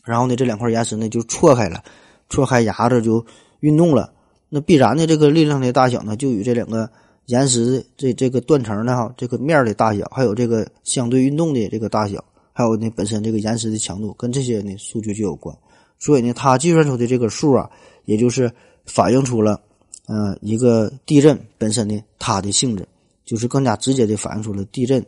[0.05, 1.83] 然后呢，这两块岩石呢就错开了，
[2.29, 3.27] 错开牙子就
[3.59, 4.13] 运动了。
[4.49, 6.89] 那必然的这个力量的大小呢，就与这两个
[7.27, 15.53] 岩石这这个断层的哈这个面的大小，还有这个相对运动的这个大小，还有呢本身这个岩石的强度，跟这些呢数据就有关。
[15.99, 17.69] 所以呢，它计算出的这个数啊，
[18.05, 18.51] 也就是
[18.93, 19.61] 反映出了，
[20.07, 22.87] 呃，一个地震本身的它的性质，
[23.25, 25.05] 就是更加直接的反映出了地震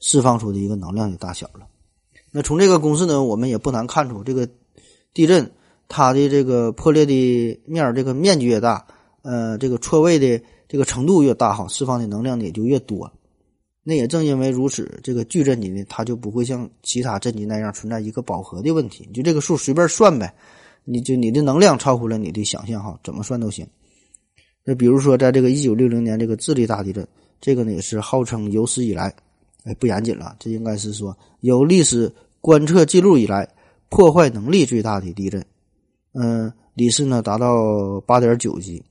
[0.00, 1.66] 释放出的一个能量的大小了。
[2.30, 4.48] 那从这个公式呢，我们也不难看出，这个
[5.14, 5.50] 地震
[5.88, 8.86] 它的这个破裂的面这个面积越大，
[9.22, 13.10] 呃，这个错位的这个程度越大，哈，释放的能量也就越多。
[13.84, 20.32] 那也正因为如此，这个矩阵级呢，它就不会像其他阵级那样存在一个饱和的问题，就这个数随便算呗，
[20.84, 23.66] 你就你的能量超乎了你的想象，哈，怎么算都行。
[24.64, 27.06] 那比如说，在这个一九六零年这个智利大地震，
[27.40, 29.14] 这个呢也是号称有史以来，
[29.64, 33.48] 哎不严谨了，这应该是说有历史观测记录以来
[33.88, 35.44] 破坏能力最大的地震。
[36.14, 38.82] 嗯，里氏呢达到八点九级，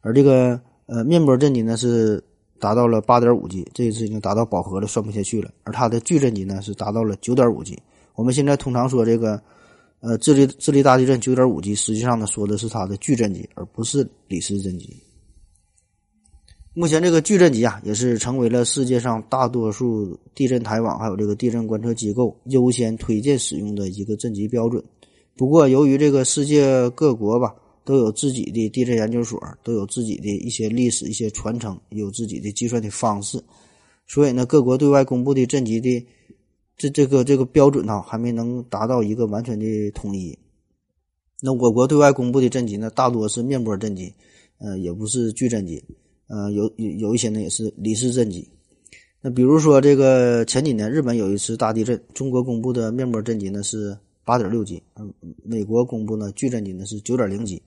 [0.00, 2.22] 而这个呃面波震级呢是
[2.58, 5.50] 达到了八点五级，这一次已经达到饱和了，算不下去了。
[5.64, 7.76] 而它的巨震级呢是达到了九点五级。
[8.14, 9.42] 我们现在通常说这个。
[10.02, 14.92] 呃，智利智利大地震九点五级，实际上呢说的是它的巨震级，而不是里氏震级。
[16.74, 24.82] 目前这个巨震级啊，也是成为了世界上大多数地震台网还有这个地震观测机构优先推荐使用的一个震级标准。
[25.36, 33.40] 不过，由于这个世界各国吧都有自己的地震研究所，都有自己的一些历史、一些传承，有自己的计算的方式，
[34.08, 36.04] 所以呢，各国对外公布的震级的。
[36.76, 40.36] 这这个这个标准呢，还没能达到一个完全的统一。
[41.40, 44.12] 那我国对外公布的震级呢，大多是面波震级，
[44.58, 45.82] 呃，也不是巨震级，
[46.28, 48.48] 呃，有有有一些呢也是里氏震级。
[49.20, 55.12] 那比如说这个前几年日本有一次大地震，中国公布的面波震级呢是八点六级，嗯，
[55.44, 57.62] 美国公布呢巨震级呢是九点零级。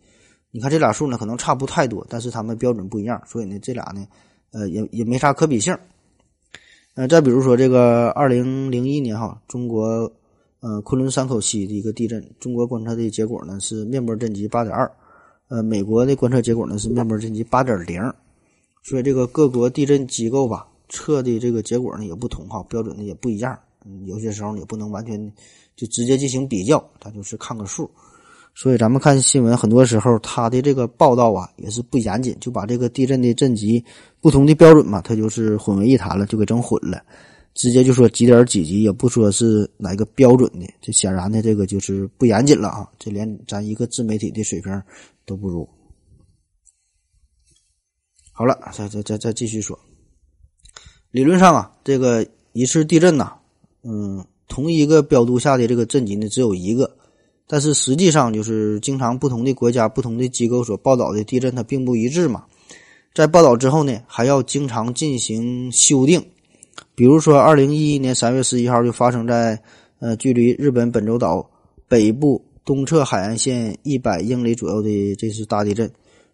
[0.51, 4.07] 你看这俩数呢可能差不太多，但是他们标准不一样，所以呢这俩呢，
[4.51, 5.77] 呃，也也没啥可比性。
[6.95, 10.09] 呃，再比如说这个二零零一年哈，中国
[10.61, 14.89] 呃昆仑山口西的一个地震，中国观测的结果呢是面波震级八点二，
[15.49, 18.01] 呃，美国的观测结果呢是面波震级八点零，
[18.81, 25.19] 所以这个各国地震机构吧测的这个结果呢也不同哈，标准呢也不一样，嗯，有些时候也不能完全
[25.75, 27.91] 就直接进行比较，它就是看个数。
[28.57, 33.83] 所以咱们看新闻，很多时候他的这个报道啊也是不严谨，就把这个地震的震级
[34.25, 36.99] 不同的标准嘛，它就是混为一谈了，就给整混了，
[37.53, 42.89] 直接就说几点几级，也不说是哪个标准的，这显然的这个就是不严谨了啊！
[42.97, 44.81] 这连咱一个自媒体的水平
[45.27, 45.69] 都不如。
[48.31, 49.79] 好了，再再再再继续说，
[51.11, 53.31] 理论上啊，这个一次地震呐，
[53.83, 56.97] 嗯，同一个标度下的这个震级呢，只有一个。
[57.45, 62.43] 但是实际上，就是经常不同的国家、不同的机构所报道的地震，它并不一致嘛。
[63.15, 66.21] 在报道之后呢，还要经常进行修订。
[66.93, 69.57] 比如说，二零一一年三月十一号就发生在
[69.99, 71.49] 呃距离日本本州岛
[71.87, 75.89] 北部东侧海岸线一百英里左右的这次大地震。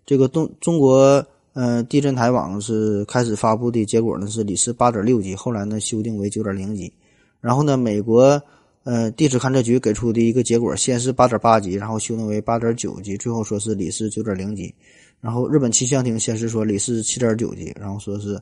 [0.08, 6.92] 这个东中国呃地震台网是开始发布的结果呢是里氏八点六级，后来呢修订为九点零级。
[7.40, 8.42] 然后呢，美国。
[8.84, 14.74] 呃，地质勘测局给出的一个结果，先是八点八级，然后修订为八点九级，最后说是里氏九点零级。
[15.22, 18.38] 然后日本气象厅先是说里氏七点九级，然后说是，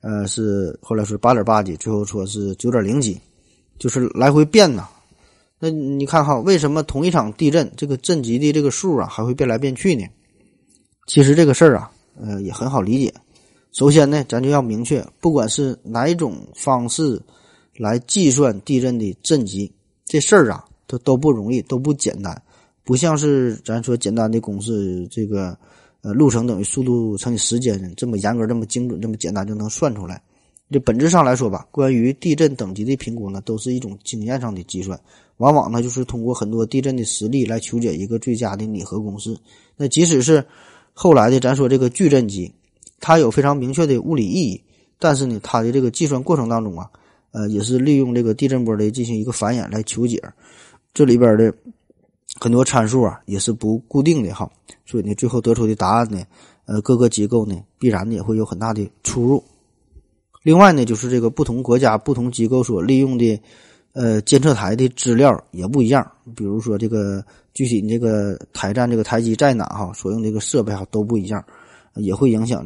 [0.00, 3.20] 呃，是后来说八点八级，最后说是九点零级，
[3.78, 4.88] 就是来回变呐。
[5.58, 10.06] 那你看哈，为什么同一场地震这个震级的这个数啊还会变来变去呢？
[11.06, 11.90] 其实这个事儿啊，
[12.20, 13.12] 呃，也很好理解。
[13.72, 17.20] 首先呢，咱就要明确，不管是哪一种方式。
[17.78, 19.70] 来计算地震的震级，
[20.06, 22.42] 这事儿啊，都都不容易，都不简单，
[22.84, 25.54] 不像是咱说简单的公式，这个
[26.06, 30.22] 呃路程等于速度乘以时间这么严格、这么精准、这么简单就能算出来。
[30.70, 34.96] 这本质上来说吧，关于地震等级的评估呢，都是一种经验上的计算，
[35.38, 39.36] 往往呢就是通过很多地震的实例来求解一个最佳的拟合公式。
[39.76, 40.44] 那即使是
[40.94, 42.52] 后来的咱说这个矩震级，
[43.00, 44.62] 它有非常明确的物理意义，
[45.00, 46.88] 但是呢，它的这个计算过程当中啊。
[47.32, 50.22] 呃，也是利用这个地震波的进行一个繁衍来求解，
[50.94, 51.52] 这里边的
[52.38, 54.50] 很多参数啊也是不固定的哈，
[54.84, 56.22] 所以呢，最后得出的答案呢，
[56.66, 59.42] 呃，各个机构呢必然也会有很大的出入。
[60.42, 63.40] 另外呢，就是这个不同国家、不同机构所利用的
[63.94, 71.44] 呃监测台的资料也不一样，比如说这个具体这个台站这个台基在哪哈，所用这个设备哈都不一样，
[71.94, 72.64] 也会影响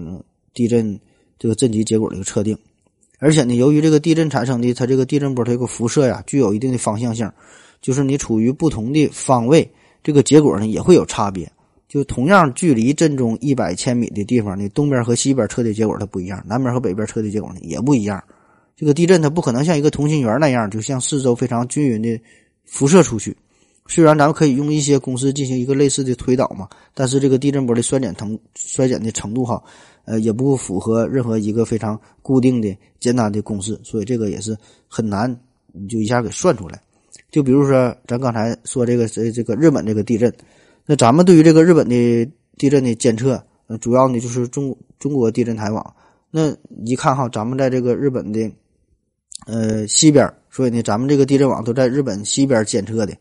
[0.53, 0.99] 地震
[1.39, 2.59] 这个震级结果的一个测定。
[3.19, 7.31] 而且呢，由于这个地震产生的它这个地震波它这个辐射呀，具有一定的方向性，
[7.81, 9.71] 就是你处于不同的方位，
[10.03, 11.51] 这个结果呢也会有差别。
[11.89, 18.23] 就同样距离震中一百千米的地方呢，东边和西边测的结果它不一样，南边和北边测的结果呢也不一样。
[18.77, 22.21] 这个地震它不可能像一个同心圆那样，就像四周非常均匀的
[22.65, 23.37] 辐射出去。
[23.89, 29.63] 虽然咱们可以用一些公式进行一个类似的推导嘛，但是这个地震波的衰减程衰减的程度哈。
[30.07, 34.57] 呃，也不符合任何一个非常固定的、简单的公式，所以这个也是
[34.89, 35.39] 很难，
[35.73, 36.81] 你就一下给算出来。
[37.31, 40.33] 就比如说，咱刚才说这个这这个日本这个地震，
[40.87, 45.95] 那咱们对于这个日本的地震的监测，呃，主要呢就是中中国地震台网。
[46.31, 46.55] 那
[46.85, 48.51] 一看哈，咱们在这个日本的
[49.47, 53.15] 呃西边，所以呢，咱们这个地震网都在日本西边监测的，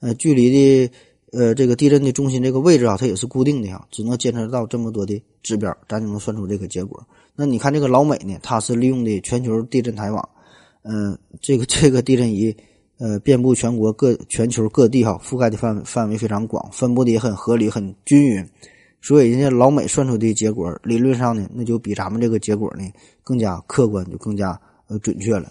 [0.00, 0.92] 呃，距离的
[1.32, 7.04] 呃，这个地震的中心这个位置啊，它也是固定的啊，只能监测到这么多的指标，咱就能算出这个结果。
[7.34, 10.28] 那你看这个老美呢，他是利用的全球地震台网，
[10.82, 12.54] 嗯，这个这个地震仪，
[13.02, 18.48] 呃，遍布全国各全球各地哈，覆盖的范范围非常广，分布的也很合理、很均匀，
[19.00, 22.84] 所以人家老美算出的结果，理论上呢，那就比咱们这个结果呢
[23.24, 25.50] 更加客观，就更加呃准确了。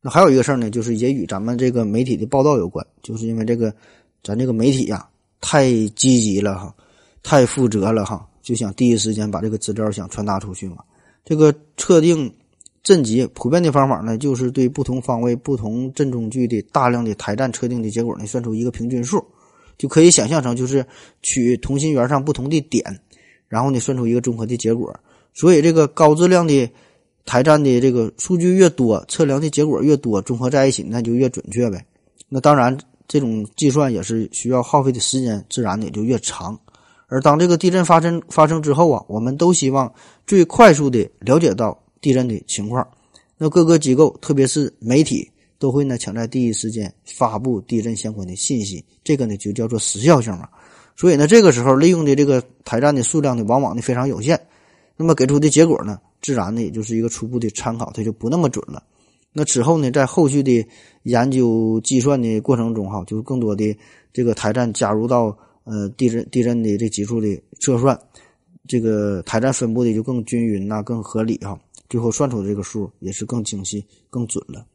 [0.00, 3.74] 那还有一个事儿呢，就是也与咱们这个媒体的报道有关，就是因为这个。
[4.24, 5.04] 咱这个媒体呀，
[5.40, 6.72] 太积极了哈，
[7.24, 10.76] 太负责了哈，就想第一时间把这个资料想传达出去嘛。
[11.24, 12.32] 这个测定
[12.82, 19.24] 震级普遍的方法呢，就是对不同方位、不同震中距的大量的台站测定的结果呢，算出一个平均数，
[19.78, 20.84] 就可以想象成就是
[21.22, 22.84] 取同心圆上不同的点，
[23.48, 24.94] 然后呢算出一个综合的结果。
[25.34, 26.70] 所以这个高质量的
[27.24, 31.84] 台站的这个数据越多，测量的结果越多，综合在一起那就越准确呗。
[32.28, 32.76] 那当然。
[33.08, 36.58] 这种计算也是需要耗费的时间，自然也就越长。
[37.08, 39.92] 而当这个地震发生发生之后啊，我们都希望
[40.26, 42.86] 最快速的了解到地震的情况。
[43.38, 45.26] 那各个机构，特别是媒体，
[45.58, 48.84] 都会呢抢在第一时间发布地震相关的信息。
[49.02, 50.46] 这个呢就叫做时效性嘛。
[50.94, 54.38] 所以呢，这个时候利用的这个台站的数量呢，往往呢非常有限。
[54.94, 58.82] 那么给出的结果呢，自然呢也就是一个初步的参考，它就不那么准了。
[59.32, 60.64] 那之后呢，在后续的
[61.04, 63.74] 研究计算的过程中，哈，就更多的
[64.12, 67.98] 这个台站加入到呃地震地震的这基础的测算，
[68.68, 71.58] 这个台站分布的就更均匀呐，更合理哈。
[71.92, 74.66] 最后算出的这个数也是更精细、更准了。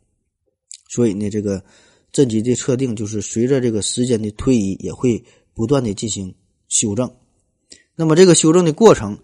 [0.88, 1.63] 所以呢，这个
[2.11, 5.24] 震级的测定就是随着这个时间的推移，也会
[5.55, 6.32] 不断的进行
[6.68, 7.11] 修正。
[7.95, 9.18] 那么这个修正的过程，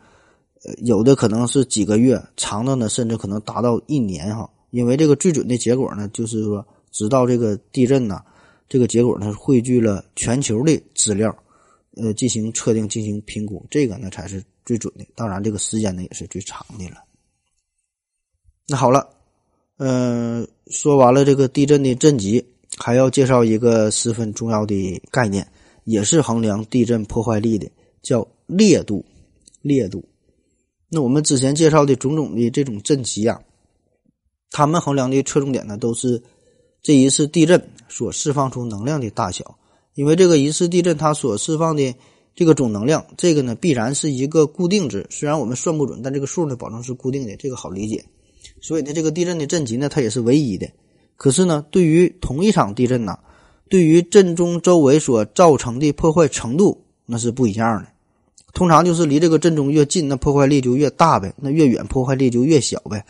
[0.63, 4.49] 呃，有的可能是几个月，长的呢，甚至可能达到一年哈。
[4.71, 8.23] 因为这个最准的结果呢，就是说，直到这个地震呢，
[8.67, 11.37] 这个结果呢汇聚了全球的资料，
[11.95, 15.05] 呃，进行测定、进行评估，这个呢才是最准的。
[15.13, 16.97] 当然，这个时间呢也是最长的了。
[18.67, 19.09] 那好了，
[19.77, 22.45] 嗯，说完了这个地震的震级，
[22.77, 25.47] 还要介绍一个十分重要的概念，
[25.83, 27.69] 也是衡量地震破坏力的，
[28.01, 29.03] 叫烈度。
[29.61, 30.03] 烈度。
[30.89, 33.41] 那我们之前介绍的种种的这种震级啊。
[34.51, 36.21] 他们衡量的侧重点呢，都是
[36.81, 39.57] 这一次地震所释放出能量的大小。
[39.95, 41.95] 因为这个一次地震它所释放的
[42.35, 45.07] 这个总能量，这个呢必然是一个固定值。
[45.09, 48.03] 虽然我们算不准，但这个数呢保证是固定的，这个好理解。
[48.61, 50.67] 所以呢，这个地震的震级呢，它也是唯一的。
[51.15, 53.17] 可是呢，对于同一场地震呢，
[53.69, 57.87] 对于震中周围所造成的破坏程度，那是不一样的。
[58.53, 63.03] 通常就是离这个震中越近，那破坏力就越大呗；那越远，破坏力就越小呗。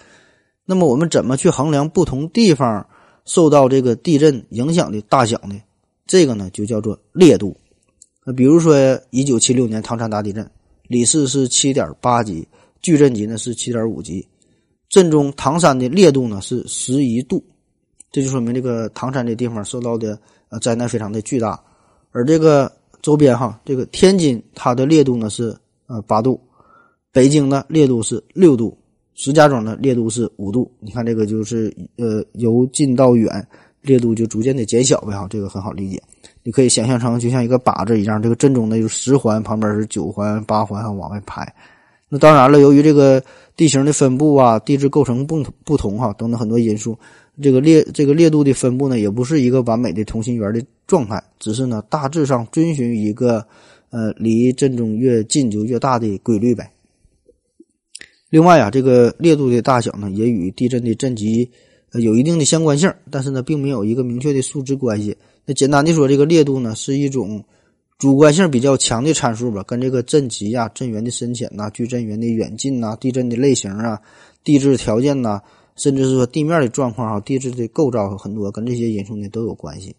[0.65, 2.85] 那么我们怎么去衡量不同地方
[3.25, 5.59] 受到这个地震影响的大小呢？
[6.07, 7.55] 这个呢就叫做烈度。
[8.25, 10.49] 那比如说，一九七六年唐山大地震，
[10.87, 12.47] 里氏是七点八级，
[12.81, 14.25] 矩阵级呢是七点五级，
[14.93, 17.43] 震中唐山的烈度呢是十一度，
[18.11, 20.15] 这就说明这个唐山这地方受到的
[20.49, 21.59] 呃灾难非常的巨大。
[22.11, 22.71] 而这个
[23.01, 26.39] 周边哈，这个天津它的烈度呢是呃八度，
[27.11, 28.77] 北京呢烈度是六度。
[29.15, 33.47] 石家庄的烈度是五度，你看这个就是呃由近到远，
[33.81, 35.99] 烈度就逐渐的减小呗哈，这个很好理解。
[36.43, 41.51] 你可以想象成就像一个靶子一样，这个震中的有十环，旁边是九环、八环往外排。
[42.09, 43.19] 那当然了，由于这个
[43.55, 46.97] 地形的分布啊、地质构成不不同哈等等很多因素，
[47.41, 53.45] 这个烈这个烈度的分布呢，也不是一个完美的同心圆的状态，只是呢大致上遵循一个
[53.91, 56.71] 呃离震中越近就越大的规律呗。
[58.29, 61.47] 另外啊，这个烈度的大小呢，也与地震的震级
[61.91, 65.15] 呃有一定的相关性，但是呢，并没有一个明确的数值关系。
[65.45, 67.43] 那简单的说，这个烈度呢是一种
[67.97, 73.99] 主观性比较强的参数吧，跟这个震级呀、震源的深浅呐、距震源的远近呐、地震的类型啊、
[74.43, 75.41] 地质条件呐，
[75.75, 79.95] 甚至是说地面的状况啊、地质的构造很多跟这些因素呢都有关系。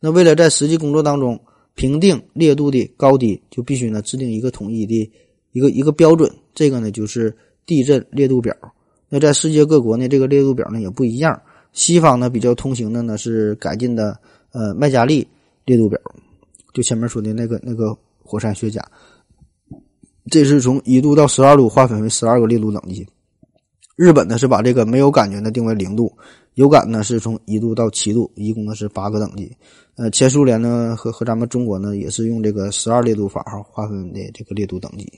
[0.00, 1.40] 那为了在实际工作当中
[1.74, 5.10] 评定烈度的高低，就必须呢制定一个统一的
[5.52, 7.34] 一个一个标准，这个呢就是。
[7.66, 8.54] 地震烈度表，
[9.08, 11.40] 那在世界各国呢，这个烈度表呢也不一样。
[11.72, 14.20] 西方呢比较通行的呢是改进的
[14.52, 15.26] 呃麦加利
[15.64, 15.98] 烈度表，
[16.74, 18.86] 就前面说的那个那个火山学家，
[20.30, 23.06] 这是从一度到十二度划分为十二个烈度等级。
[23.96, 26.12] 日本呢是把这个没有感觉的定为零度，
[26.54, 29.56] 有感呢是从一度到七度，一共呢是八个等级。
[29.94, 35.10] 呃，前苏联呢和和咱们中国呢也是用这个十二烈度法哈划分的这个烈度等级。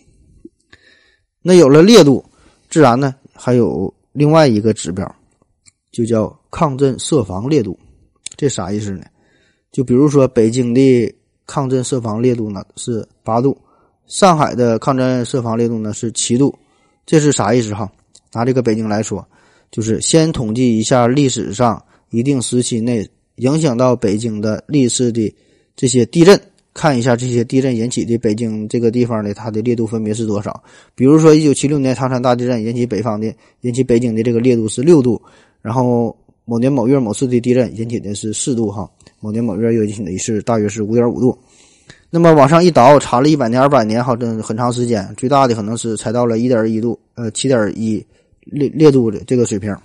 [1.42, 2.24] 那有了烈度。
[2.68, 5.06] 自然呢，还有另外一个指标，
[5.92, 7.78] 就叫抗震设防烈度。
[8.36, 9.04] 这啥意思呢？
[9.70, 11.14] 就比如说北京的
[11.46, 13.56] 抗震设防烈度呢是八度，
[14.06, 16.54] 上海的抗震设防烈度呢是七度。
[17.06, 17.90] 这是啥意思哈？
[18.32, 19.26] 拿这个北京来说，
[19.70, 25.32] 就是先统计一下历史上一定时期内影响到北京的历史的
[25.76, 26.38] 这些地震，
[26.74, 30.62] 看一下这些地震引起的北京这个地方的它的烈度分别是多少。
[30.94, 35.20] 比如说，一九七六年唐山大地震引起北方的引起北京的这个烈度是六度，
[35.62, 38.90] 然后某年某月某次的地震引起的是四度哈，
[39.26, 41.36] 某年某月又引起的是大约是五点五度。
[42.10, 48.06] 那么往上一倒，查了一百年、二百年，好，这很长时间，最大的可能是才到了一点一度，呃，七点一
[48.44, 49.76] 烈烈度的这个水平。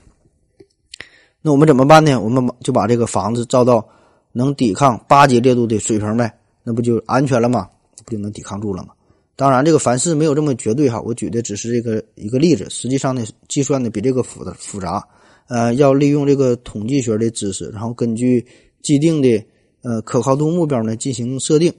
[1.42, 2.22] 那我们怎么办呢？
[2.22, 3.84] 我们就把这个房子造到
[4.32, 6.32] 能抵抗八级烈度的水平呗，
[6.64, 7.68] 那不就安全了吗？
[8.06, 8.90] 不就能抵抗住了吗？
[9.36, 15.04] 当然，这个凡事没有这么绝对哈，我举的只是这个一个例子，实际上呢，计算的比这个复的复杂，
[15.48, 18.46] 呃，要利用这个统计学的知识，然后根据
[18.82, 19.44] 既定的
[19.82, 21.74] 呃可靠度目标呢进行设定。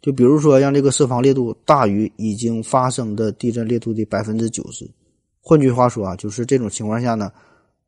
[0.00, 4.88] 就比如说，让这个设防烈度大于已经发生的地震烈度的百分之九十。
[5.40, 7.32] 换句话说啊，就是这种情况下呢，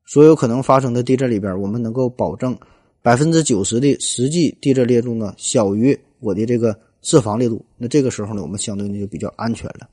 [0.06, 2.58] 所有可能发生的地震里边，我们能够保证
[3.00, 7.64] 百分之九十的实际地震烈度呢小于我的这个设防烈度。
[7.78, 9.88] 那这个时候呢，我们相对的就比较安全了。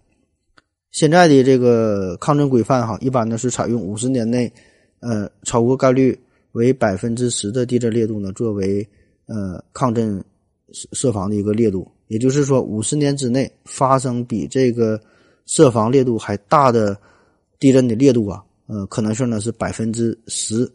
[0.91, 4.51] 现在的这个抗震规范哈，一般呢是采用五十年内，
[5.01, 6.17] 呃，超过概率
[6.57, 8.85] 为百分之十的地震烈度呢作为
[9.27, 10.17] 呃抗震
[10.73, 11.89] 设设防的一个烈度。
[12.07, 14.97] 也就是说，五十年之内发生比这个
[15.45, 16.97] 设防烈度还大的
[17.59, 20.71] 地震的烈度啊，呃，可能性呢是百分之十。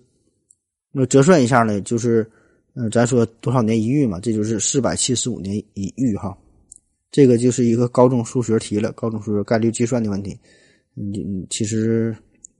[0.93, 2.31] 那折算一下呢，就是，
[2.75, 6.37] 嗯，咱说多少年一遇嘛，这就是四百七十五年一遇哈。
[7.11, 10.39] 这个就是一个高中数学题了，高中数学概率计算的问题。
[10.93, 12.15] 你其实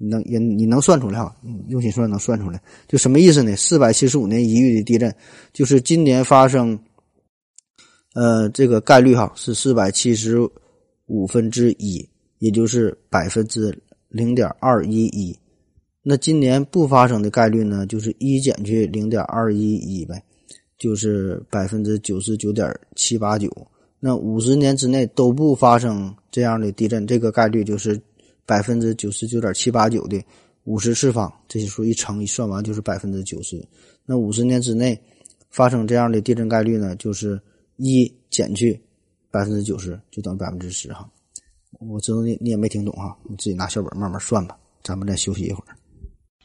[0.05, 1.35] 能也你能算出来哈，
[1.69, 2.61] 用心算能算出来。
[2.89, 3.57] 就什么意思呢？
[3.57, 5.15] 四百七十五年一遇的地震，
[5.53, 6.79] 就是今年发生。
[8.15, 10.37] 呃，这个概率哈是四百七十
[11.07, 12.07] 五分之一，
[12.41, 13.75] 也就是百分之
[14.11, 15.35] 零点二一一。
[16.03, 20.23] 那今年不发生的概率呢，就是一减去零点二一一呗，
[20.77, 23.51] 就是百分之九十九点七八九。
[23.99, 27.99] 那五十年之内都不发生这样的地震，这个概率就是
[28.47, 30.23] 百分之九十九点七八九的
[30.65, 33.67] 五十次方，这些数一乘一算完就是百分之九十。
[34.05, 35.01] 那五十年之内
[35.51, 37.41] 发生这样的地震概率呢，就是。
[37.79, 38.81] 一减去
[39.31, 41.11] 百分之九十，就等于百分之十哈。
[41.81, 44.57] 我知道你你也没听懂哈，你自己拿小本慢慢算吧。
[44.85, 45.75] 咱们再休息一会儿。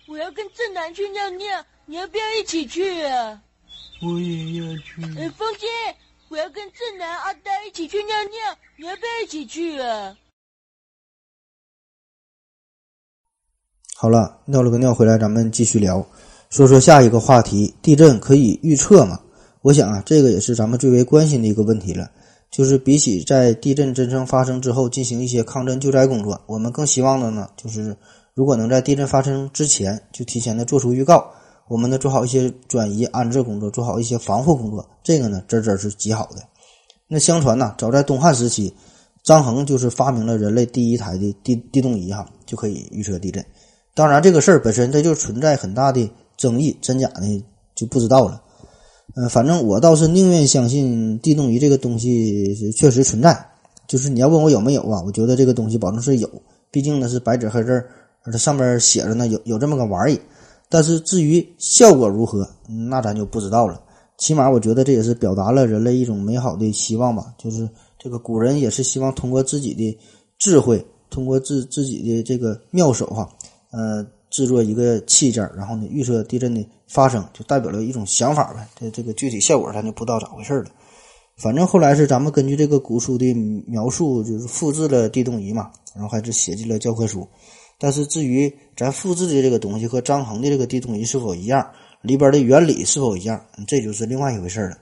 [0.08, 1.45] 我要跟正南去尿尿，
[1.86, 3.39] 你要不要一起去啊？
[4.02, 5.04] 我也要去。
[5.20, 5.68] 哎，风姐，
[6.30, 10.18] 我要跟正南、阿呆一起去尿尿，你要不要一起去啊？
[14.00, 16.06] 好了，尿了个尿回来，咱们继续聊，
[16.52, 19.20] 说说下一个话题：地震可以预测吗？
[19.64, 22.08] 我想啊，这个也是咱们最为关心的一个问题了。
[22.52, 27.98] 就是比起在地震真正发生之后进行一些抗震救灾工作，我们更希望的呢，就是
[28.36, 31.32] 如果能在地震发生之前就提前的做出预告，
[31.68, 36.43] 我们呢做好一些转移安置工作，做好一些防护工作，这个呢真真是极好的。
[37.08, 38.72] 那相传呢，早在东汉时期，
[39.24, 43.43] 张衡就是发明了人类第一台的地地动仪哈，就可以预测地震。
[43.98, 47.43] 当然，这个事儿本身它就存在很大的争议，真假呢
[47.74, 48.39] 就不知道了。
[49.16, 53.36] 呃，反正我倒是宁愿相信地动仪这个东西确实存在。
[53.88, 56.30] 就是你要问我有没有啊，我觉得这个东西保证是有，
[56.70, 57.72] 毕竟呢是白纸黑字，
[58.22, 60.20] 而它上面写着呢有有这么个玩意。
[60.70, 62.48] 但是至于效果如何，
[62.89, 63.82] 那咱就不知道了。
[64.20, 67.34] 起码我觉得这也是表达了人类一种美好的希望吧。
[67.39, 67.68] 就是
[67.98, 69.98] 这个古人也是希望通过自己的
[70.38, 73.28] 智慧，通过自自己的这个妙手哈，
[73.72, 74.05] 呃。
[74.30, 78.68] 制作一个器件，然后呢预测地震的发生，就代表了一种想法呗。
[78.78, 80.65] 这这个具体效果咱就不知道咋回事了。
[81.38, 83.34] 反正后来是咱们根据这个古书的
[83.65, 87.26] 描述，就是复制了地动仪嘛，然后还是写进了教科书。
[87.80, 91.65] 但是至于咱复制的这个东西和张衡的这个地动仪是否一样，
[92.01, 94.78] 里边的原理是否一样，这就是另外一回事了。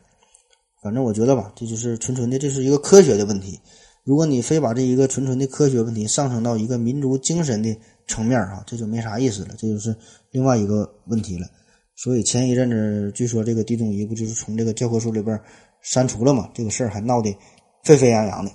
[0.81, 3.59] 反正我觉得吧，这就是纯纯的这是一个科学的问题。
[4.03, 7.75] 如果你非把这一个纯纯的科学问题上升到一个民族精神的，
[8.08, 9.95] 层面啊，这就没啥意思了，这就是
[10.32, 11.47] 另外一个问题了。
[11.95, 15.39] 所以前一阵子据说这个地动仪不就是从这个教科书里边
[15.82, 16.49] 删除了嘛？
[16.53, 17.36] 这个事儿还闹得
[17.84, 18.51] 沸沸扬扬的。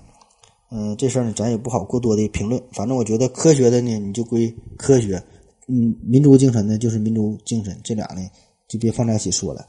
[0.71, 2.63] 嗯，这事儿呢咱也不好过多的评论。
[2.73, 5.23] 反正我觉得科学的呢你就归科学，
[5.69, 8.21] 嗯，民族精神呢就是民族精神，这俩呢
[8.69, 9.67] 就别放在一起说了。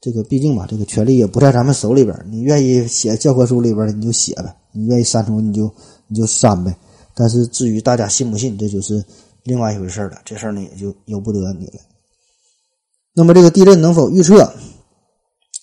[0.00, 2.16] 这个毕竟吧，这个权利也不在咱们手里边。
[2.26, 5.70] 你愿意写教科书里边的你就写呗，你愿意删除你就
[6.08, 6.74] 你就删呗。
[7.20, 9.04] 但是至于大家信不信，这就是
[9.42, 10.22] 另外一回事了。
[10.24, 11.74] 这事儿呢，也就由不得你了。
[13.12, 14.50] 那么，这个地震能否预测？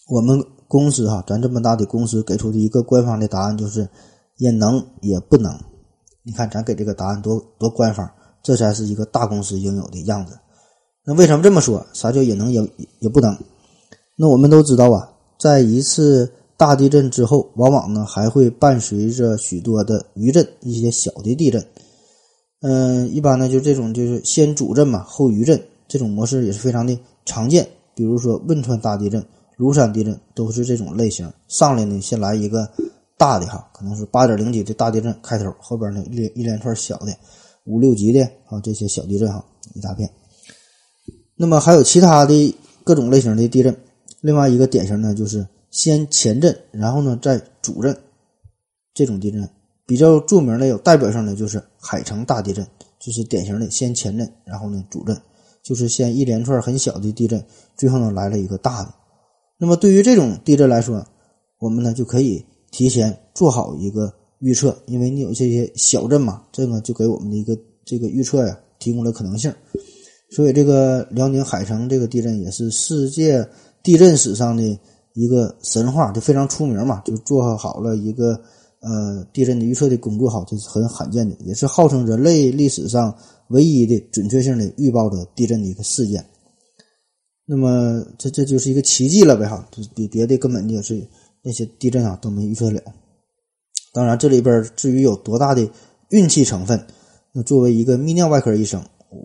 [0.08, 3.89] 我们公司哈，咱这么大的公司给出的一个官方的答案就是
[4.36, 5.51] 也能也不能。
[6.22, 8.08] 你看咱给这个答案多多官方，
[8.43, 10.38] 这才是一个大公司应有的样子。
[11.03, 11.84] 那为什么这么说？
[11.91, 12.62] 啥叫也能也
[12.99, 13.36] 也不能？
[14.16, 21.64] 那我们都知道啊，在一次大地震之后，往往呢还会伴随着许多的余震，一些小的地震。
[22.62, 27.68] 嗯，一般呢就这种就是先主震嘛，后余震这种模式也是非常的常见。
[27.93, 29.24] 比如说汶川大地震、
[29.58, 31.32] 庐山地震都是这种类型。
[31.47, 32.68] 上来呢先来一个
[33.18, 37.16] 大的哈，可能是八点零级的大地震开头，后边呢一连一连串小的
[37.66, 39.45] 五六级的啊这些小地震哈
[39.76, 40.10] 一大片。
[41.36, 43.76] 那么还有其他的各种类型的地震。
[44.22, 47.97] 另外一个典型呢就是先前震，然后呢再主震
[48.93, 49.47] 这种地震。
[49.86, 52.68] 比较著名的有代表性的就是海城大地震，
[52.99, 55.18] 就是典型的先前震，然后呢主震，
[55.63, 57.41] 就是先一连串很小的地震，
[57.78, 58.93] 最后呢来了一个大的。
[59.57, 61.05] 那么对于这种地震来说，
[61.59, 69.53] 我们呢就可以提前做好一个预测，因为你有这些小震嘛，这个就给我们的一个这个预测呀提供了可能性。
[70.32, 73.47] 所以这个辽宁海城这个地震也是世界
[73.82, 74.78] 地震史上的
[75.18, 78.39] 一个神话，就非常出名嘛，就做好了一个。
[78.80, 83.13] 呃，地震的预测的工作，好，这是很罕见的，也是号称人类历史上
[83.47, 86.24] 唯一的准确性的预报的地震的一个事件。
[87.47, 91.05] 那么，这这就是一个奇迹了呗，哈，就比别的根本就是
[91.41, 92.80] 那些地震啊都没预测了。
[93.91, 95.68] 当然，这里边至于有多大的
[96.11, 96.80] 运气成分，
[97.34, 98.80] 那作为一个泌尿外科医生，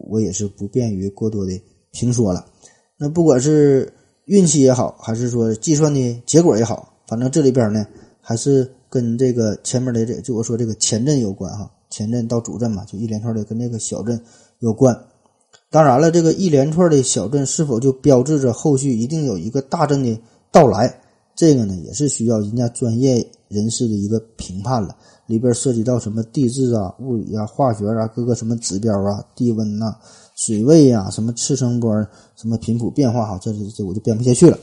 [0.09, 1.53] 我也是不便于过多的
[1.93, 2.47] 评说了。
[2.99, 3.93] 那不管是
[4.27, 7.87] 运气也好，还是说计算的结果也好，反正这里边呢，
[8.21, 8.71] 还是。
[8.93, 14.21] 跟这个前面的这就我说这个前震有关哈，前震到主震嘛，就一连串的跟这个小震
[14.59, 14.95] 有关。
[15.71, 20.21] 当然了，这个一连串的小震是否就标志着后续一定有一个大震的
[20.51, 20.95] 到来？
[21.35, 24.95] 这个呢，也是需要人家专业人士的一个评判了。
[25.25, 29.97] 里边涉及到什么地质啊、物理啊、化学啊各个什么指标啊、地温呐、
[30.37, 31.95] 水位啊、什么次声波、
[32.37, 34.59] 什么频谱变化哈，这这这我就编不下去了。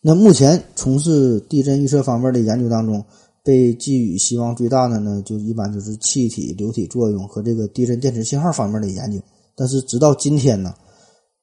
[0.00, 3.04] 那目前从事地震预测方面的研究当中。
[3.46, 9.20] 被寄予希望最大的呢，就一般就是气体流体作用和这个地震电磁信号方面的研究。
[9.54, 10.74] 但是直到今天呢，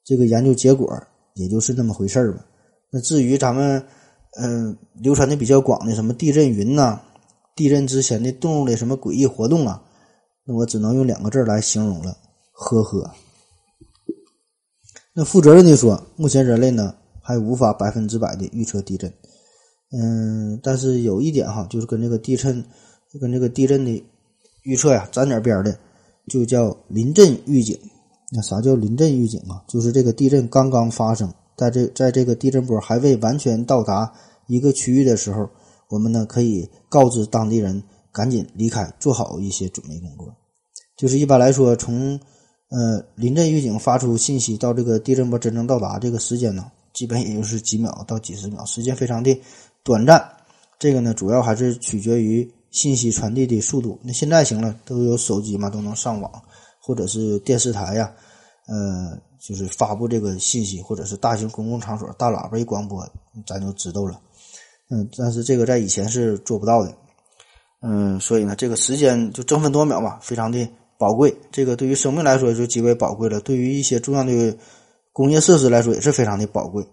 [0.04, 0.92] 这个研究结果
[1.36, 2.44] 也就是那么回事儿吧。
[2.92, 3.80] 那至于咱们
[4.42, 7.00] 嗯流传的比较广的什么地震云呐，
[7.56, 9.80] 地震之前的动物的什么诡异活动啊，
[10.44, 12.18] 那我只能用两个字来形容了：
[12.52, 13.08] 呵呵。
[15.14, 19.12] 那负责任的说，目前人类呢还无法百分之百的预测地震。
[19.92, 22.64] 嗯，但是有一点哈，就是跟这个地震，
[23.20, 24.04] 跟这个地震的
[24.64, 25.78] 预测呀沾点边的，
[26.30, 27.78] 就叫临震预警。
[28.32, 29.62] 那啥叫临震预警啊？
[29.68, 34.10] 就是这个地震刚刚发生，在这在这个地震波还未完全到达
[34.48, 35.50] 一个区域的时候，
[35.90, 37.84] 我们呢可以告知当地人
[38.14, 40.34] 赶紧离开，做好一些准备工作。
[40.96, 42.18] 就是一般来说，从
[42.72, 49.40] 呃临震预警发出信息到这个地震波真正到达这个时间呢，基本也就是几秒到几十秒，时间非常的。
[49.84, 50.24] 短暂，
[50.80, 54.00] 这个呢主要还是取决于信息传递的速度。
[54.04, 56.32] 那现在行了，都有手机嘛，都能上网，
[56.80, 58.14] 或者是电视台呀，
[58.68, 63.06] 呃，就是发布这个信息，或者是大型公共场所大喇叭一广播，
[63.46, 64.20] 咱就知道了。
[64.90, 66.94] 嗯，但是这个在以前是做不到的。
[67.82, 70.60] 嗯，所以呢，这个时间就争分夺秒吧，非常的
[71.02, 71.36] 宝贵。
[71.52, 74.58] 这个对于生命来说就极为宝贵了，对于一些重要的
[75.12, 76.86] 工业设施来说也是非常的宝贵。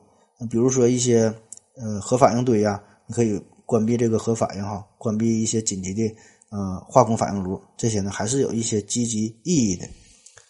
[0.51, 1.33] 比如说一些。
[1.81, 6.03] 呃，核反应堆呀，你可以关闭这个核反应哈，关闭一些紧急的
[6.51, 9.87] 呃化工反应炉，这些呢还是有一些积极意义的。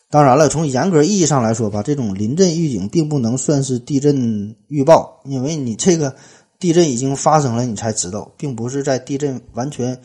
[0.08, 6.16] 当然了，从严格意义上来说吧，这种临震预警并不能算是地震预报，因为你这个
[6.58, 10.00] 地震已经发生了，你才知道，并不是在地震完全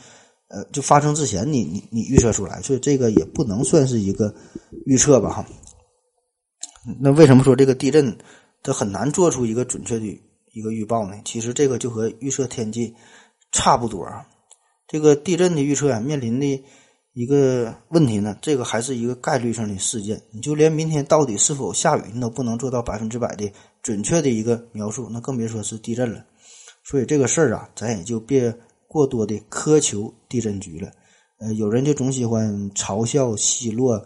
[0.53, 4.33] 呃就发生之前你你你预测出来，所以这个也不能算是一个
[4.85, 5.45] 预测吧哈。
[7.01, 8.17] 那为什么说这个地震
[8.61, 10.21] 它很难做出一个准确的？
[10.55, 12.93] 一个预报呢，其实这个就和预测天气
[13.51, 14.23] 差不多啊。
[14.87, 16.63] 这个地震的预测啊，面临的
[17.13, 20.21] 一个问题呢，这个还是一个概率上的事件。
[20.31, 23.51] 你就连明天到底是否下雨，你都不能做到百分之百的
[23.81, 26.23] 准确的一个描述，那更别说是地震了。
[26.83, 28.55] 所以这个事儿啊，咱也就别
[28.93, 30.91] 过多的苛求地震局了。
[31.39, 34.05] 呃，有人就总喜欢嘲笑奚落。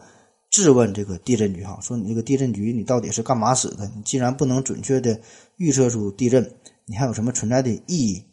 [0.50, 3.86] 质问这个地震局哈，说你这个地震局你到底是干嘛使的？
[3.94, 5.20] 你既然不能准确的
[5.58, 6.50] 预测出地震，
[6.86, 8.24] 你还有什么存在的意义？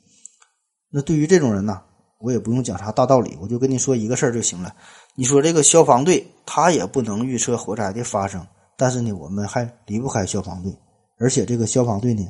[0.90, 1.82] 那对于这种人呢，
[2.20, 4.72] 我也不用讲啥大道理，我就跟你说一个事儿就行了。
[5.16, 8.46] 你说这个消防队他也不能预测火灾的发生，
[8.76, 10.72] 但是呢，我们还离不开消防队，
[11.18, 12.24] 而且这个消防队呢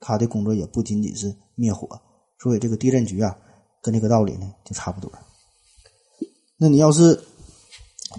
[0.00, 1.88] 他的工作也不仅仅是灭火，
[2.40, 3.34] 所以这个地震局啊，
[3.82, 5.10] 跟这个道理呢就差不多。
[6.56, 7.20] 那你要是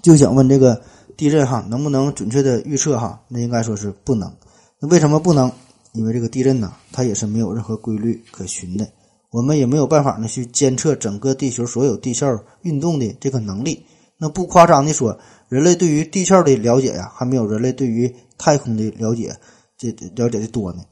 [0.02, 0.82] 就想问这个
[1.16, 3.20] 地震哈能不能准确的预测哈？
[3.28, 4.34] 那应该说是不能。
[4.80, 5.50] 那为什么不能？
[5.92, 8.88] 因为这个地震呢，它也是没有任何规律可循的，
[9.30, 13.84] 我们也没有办法呢去监测整个地球所有地壳运动的这个能力。
[14.16, 19.34] 那不夸张的说，人类对于地壳的了解呀，还没有人类对于太空的了解
[19.76, 20.84] 这了解的多呢。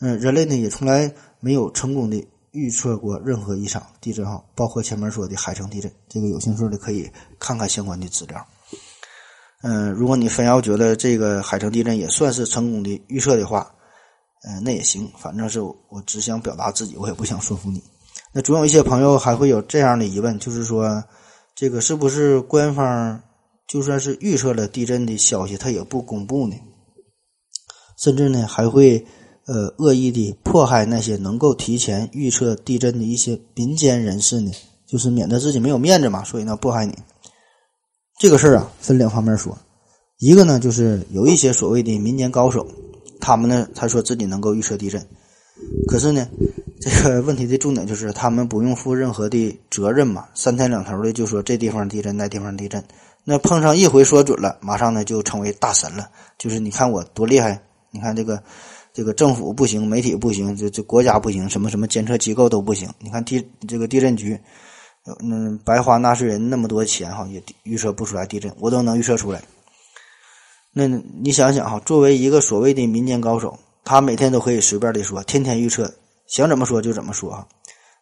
[0.00, 2.22] 嗯，人类呢也从来没有成功的
[2.56, 5.92] 预测过任何一场地震哈，包括前面说的海城地震。
[6.08, 8.44] 这个有兴趣的可以看看相关的资料。
[9.62, 13.70] 嗯，如果你非要觉得这个海城地震也算是成功的预测的话，
[14.48, 17.82] 嗯，那也行，反正是我只想表达自己，我也不想说服你。
[18.32, 21.04] 那总有一些朋友还会有这样的疑问，就是说。
[21.58, 23.18] 这个是不是官方
[23.66, 26.54] 就算是预测了地震的消息，他也不公布呢？
[27.96, 29.02] 甚至呢还会
[29.46, 34.50] 呃恶意的迫害那些能够提前预测地震的一些民间人士呢？
[34.86, 36.94] 就是免得自己没有面子嘛，所以呢迫害你。
[38.18, 39.56] 这个事儿啊分两方面说，
[40.18, 42.66] 一个呢就是有一些所谓的民间高手，
[43.20, 45.04] 他们呢他说自己能够预测地震，
[45.88, 46.28] 可是呢。
[46.78, 52.84] 这个问题的重点就是他们不用负任何的责任嘛，三天两头的就说这地方地震，那地方地震，
[53.24, 56.10] 那碰上一回说准了，马上呢就成为大神了。
[56.36, 57.58] 就是你看我多厉害，
[57.90, 58.42] 你看这个
[58.96, 62.88] 这个政府不行，媒体不行，这这国家不行，什么什么监测机构都不行。
[62.98, 64.40] 你看地这个地震局，
[65.20, 69.42] 嗯，白花纳税人那么多钱哈，也预测不出来地震，我都能预测出来。
[70.72, 75.92] 那你想想哈，作为一个所谓的民间高手，他每天都可以随便的说，天天预测。
[76.26, 77.46] 想怎么说就怎么说啊，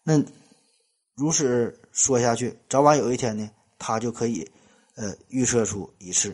[0.05, 0.23] 那
[1.17, 4.49] 如此说下去，早晚有一天呢，他就可以
[4.95, 6.33] 呃预测出一次。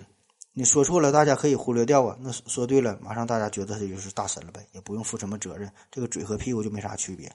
[0.60, 5.66] 你说错了，大家可以忽略掉啊；那说对了，马上大家觉得他就是大神了呗，也不用负什么责任。
[5.90, 7.32] 这个嘴和屁股就没啥区别。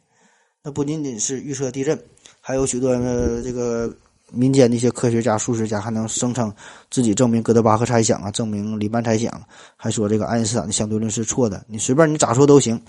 [0.62, 2.00] 那不仅仅是预测地震，
[2.40, 3.92] 还有许多呃这个
[4.32, 6.54] 民间的一些科学家、数学家，还能声称
[6.92, 9.42] 自己证明哥德巴赫猜想啊，证明黎曼猜想，
[9.76, 11.66] 还说这个爱因斯坦的相对论是错的。
[11.68, 12.80] 你随便你咋说都行。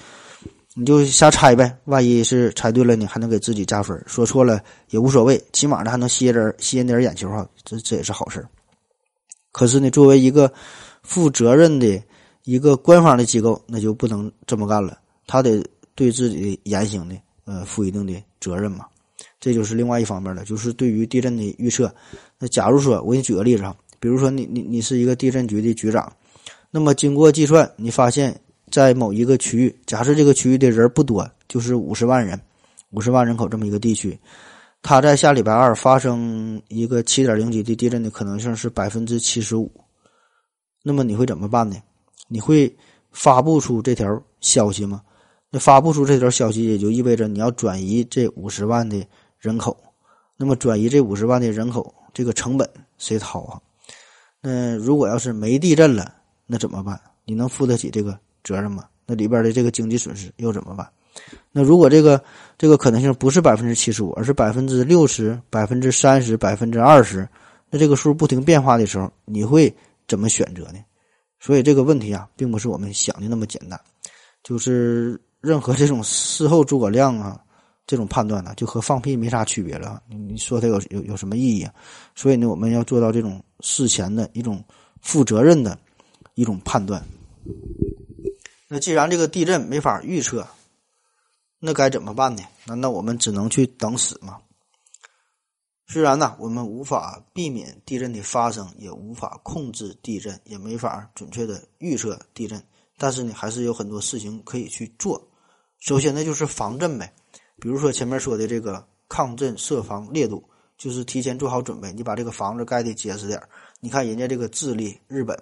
[0.74, 8.46] 你就瞎猜呗，万一是猜对了你，还能给自己加分；说错了也无所谓，起码呢还能吸引人吸引点眼球哈，这这也是好事
[9.56, 10.52] 可是呢，作为一个
[11.02, 11.98] 负责任的
[12.44, 18.84] 一个官方的机构，那就不能这么干了，他得对自己的言行呢，呃，负一定的责任嘛。
[19.40, 21.90] 这就是另外一方面了，就是对于地震的预测。
[22.38, 26.12] 那假如说我给你举个例子哈，比如说你你你是一个地震局的局长，
[26.70, 28.38] 那么经过计算，你发现。
[28.68, 32.38] 在某一个区域，假设这个区域的人不多，就是五十万人，
[32.90, 34.18] 五十万人口这么一个地区，
[34.86, 39.68] 它在下礼拜二发生一个七点零级的地震的可能性是百分之七十五。
[40.80, 41.76] 那么你会怎么办呢？
[42.28, 42.72] 你会
[43.10, 45.02] 发布出这条消息吗？
[45.50, 49.04] 那发布出这条消息也就意味着你要转移这五十万的
[49.40, 49.76] 人口。
[50.36, 53.60] 那么转移这五十万的人口，这个成本谁掏啊？
[54.40, 56.14] 那如果要是没地震了，
[56.46, 57.00] 那怎么办？
[57.24, 58.16] 你能负得起这个？
[58.44, 58.84] 责任吗？
[59.04, 60.88] 那里边的这个经济损失又怎么办？
[61.52, 62.22] 那如果这个
[62.58, 67.28] 这个可能性不是百分之七十五，而是百分之六十、百分之三十、百分之二十，
[67.70, 69.74] 那这个数不停变化的时候，你会
[70.06, 70.78] 怎么选择呢？
[71.40, 73.80] 所以这个问题啊，并不是我们想的那么简单。
[74.42, 77.40] 就是任何这种事后诸葛亮啊，
[77.86, 80.00] 这种判断呢，就和放屁没啥区别了。
[80.08, 81.68] 你说它有有有什么意义？
[82.14, 84.62] 所以呢，我们要做到这种事前的一种
[85.00, 85.76] 负责任的
[86.34, 87.02] 一种判断。
[88.68, 90.46] 那既然这个地震没法预测，
[91.58, 92.42] 那该怎么办呢？
[92.66, 94.38] 难道我们只能去等死吗？
[95.88, 102.62] 虽然呢，我们无法避免地震的发生，也无法控制地震，也没法准确的预测地震，
[102.98, 105.28] 但是呢，还是有很多事情可以去做。
[105.78, 107.12] 首先呢，就是防震呗。
[107.58, 110.44] 比如说前面说的这个抗震设防烈度，
[110.76, 113.40] 就是提前做好准备，你把这个房子盖的结实点
[113.80, 115.40] 你看人家这个智利、日本，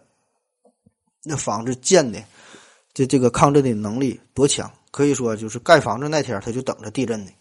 [1.25, 2.23] 那房子建的。
[2.93, 4.71] 这这个抗震的能力多强？
[4.95, 7.33] 可以说就是盖房子那天他就等着地震呢。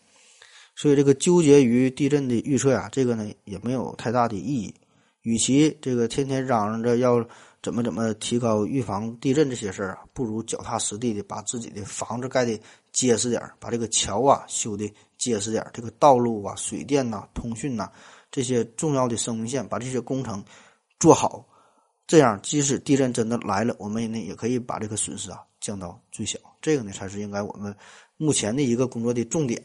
[0.76, 4.74] 所以这个纠结于地震的预测呀，这个呢也没有太大的意义。
[5.22, 7.24] 与其这个天天嚷嚷着要
[7.62, 12.60] 怎么怎么提高预防地震这些事儿啊，不如脚踏实地的把自己的房子盖的
[12.92, 17.88] 结实点儿把这个桥啊修的结实点儿这个道路啊、水电呐、通讯呐
[18.32, 20.44] 这些重要的生命线，把这些工程
[21.00, 21.48] 做好。
[22.08, 26.38] 这样，即使地震真的来了，我们呢也可以把这个损失啊降到最小。
[26.62, 27.74] 这个呢才是应该我们
[28.18, 29.64] 目前的一个工作的重点。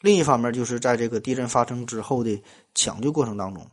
[0.00, 2.42] 另一方面，就是在这个地震发生之后的
[2.74, 3.64] 抢救过程当中，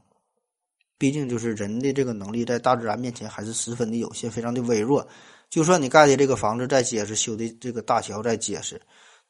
[0.97, 5.05] 毕竟就是人的这个能力在大自然面前还是十分的有限，非常的微弱。
[5.49, 8.81] 就算你盖的这个房子再结实，修的这个大桥再结实，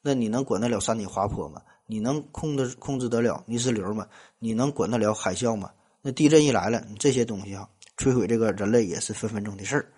[0.01, 1.61] 那你能管得了山体滑坡吗？
[1.87, 4.07] 你能控制控制得了泥石流吗？
[4.39, 5.71] 你能管得了海啸吗？
[6.01, 9.91] 那地震一来了，这些东西啊，摧毁这个人类也是分分钟的事儿。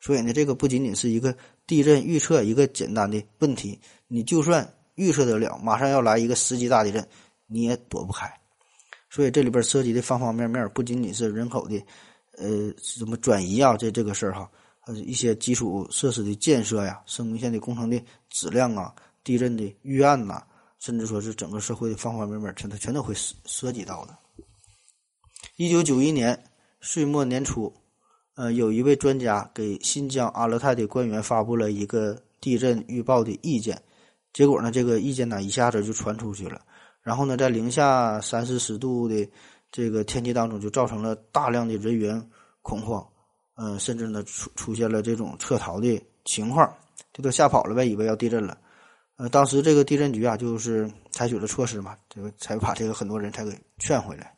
[0.00, 1.36] 所以呢，这个不仅仅是一个
[1.66, 3.78] 地震预测一个简单的问题，
[4.08, 7.06] 你就算预测得了，马上要来一个十级大地震，
[7.46, 8.32] 你也躲不开。
[9.08, 11.80] 所以这里边涉及的方方面面，不仅仅是人口的，
[12.38, 14.50] 呃，什么转移啊，这这个事儿哈，
[14.86, 20.42] 呃，一些基础设施的建设呀，生命线的工程的质量啊，地震的预案呐。
[20.78, 24.16] 甚至说是整个社会的方方面面，全都全都会涉涉及到的。
[25.56, 26.42] 一九九一年
[26.80, 27.70] 岁末年初，
[28.40, 33.78] 呃，有一位专家给新疆阿勒泰的官员发布了一个地震预报的意见，
[34.32, 36.58] 结果呢，这个意见呢一下子就传出去了，
[37.02, 39.28] 然后呢，在零下三四十度的
[39.70, 42.30] 这个天气当中，就造成了大量的人员
[42.62, 43.06] 恐慌，
[43.56, 46.66] 嗯，甚至呢出出现了这种撤逃的情况，
[47.12, 48.56] 这都吓跑了呗，以为要地震了。
[49.16, 54.34] 呃，当时这个地震局啊，就是采取了措施嘛，这个才把这个很多人才给劝回来。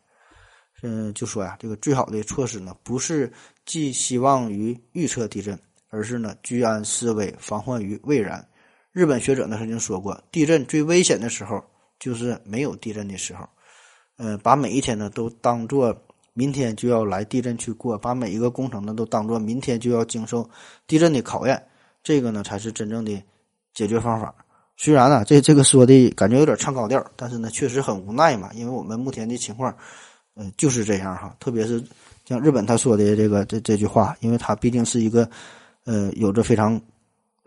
[0.84, 3.32] 嗯，就说呀，这个最好的措施呢，不是
[3.64, 5.58] 寄希望于预测地震，
[5.88, 8.46] 而是呢居安思危，防患于未然。
[8.92, 11.62] 日本学者呢曾经说过，地震最危险的时候
[11.98, 13.48] 就是没有地震的时候。
[14.16, 15.96] 呃，把每一天呢都当做
[16.34, 20.48] 明天就要来地震去过，把每一个工程呢都当做明天就要经受
[20.86, 21.60] 地震的考验，
[22.02, 23.22] 这个呢才是真正的
[23.74, 24.34] 解决方法。
[24.76, 28.50] 虽然呢，这这个说的感觉有点唱高调，但是呢，确实很无奈嘛。
[28.54, 29.74] 因为我们目前的情况，
[30.34, 31.36] 嗯，就是这样哈。
[31.38, 31.82] 特别是
[32.32, 35.28] 像日本他说的这个这这句话，因为他毕竟是一个，
[35.84, 36.80] 呃，有着非常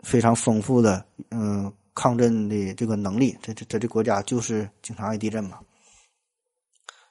[0.04, 5.58] 非常丰富的嗯抗震的这个能力，这这这这国家就是经常爱地震嘛。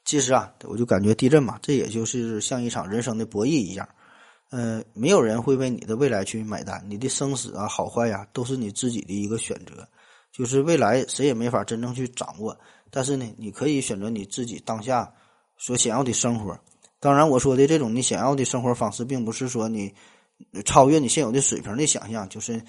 [0.06, 3.86] 其实啊，我就感觉地震嘛，这也就是像一场人生的博弈一样。
[4.52, 9.86] 呃，没有人会为你的未来去买单，你的生死啊、好坏呀，都是你自己的一个选择。
[10.32, 12.58] 就是未来谁也没法真正去掌握，
[12.90, 15.12] 但是呢，你可以选择你自己当下
[15.58, 16.58] 所想要的生活。
[17.06, 19.94] 当然，我说的这种你想要的生活方式，并不是说你
[20.66, 22.60] 超越你现有的水平的想象，就是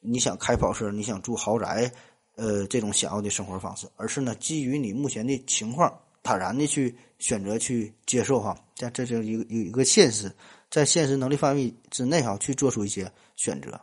[0.00, 1.92] 你想开跑车、你想住豪宅，
[2.36, 10.34] 呃，这种想要的生活方式，而是呢，基于你目前的情况，坦然的去选择去接受哈，这这就一个有一个现实，
[10.70, 13.78] 在现实能力范围之内哈，去做出一些选择。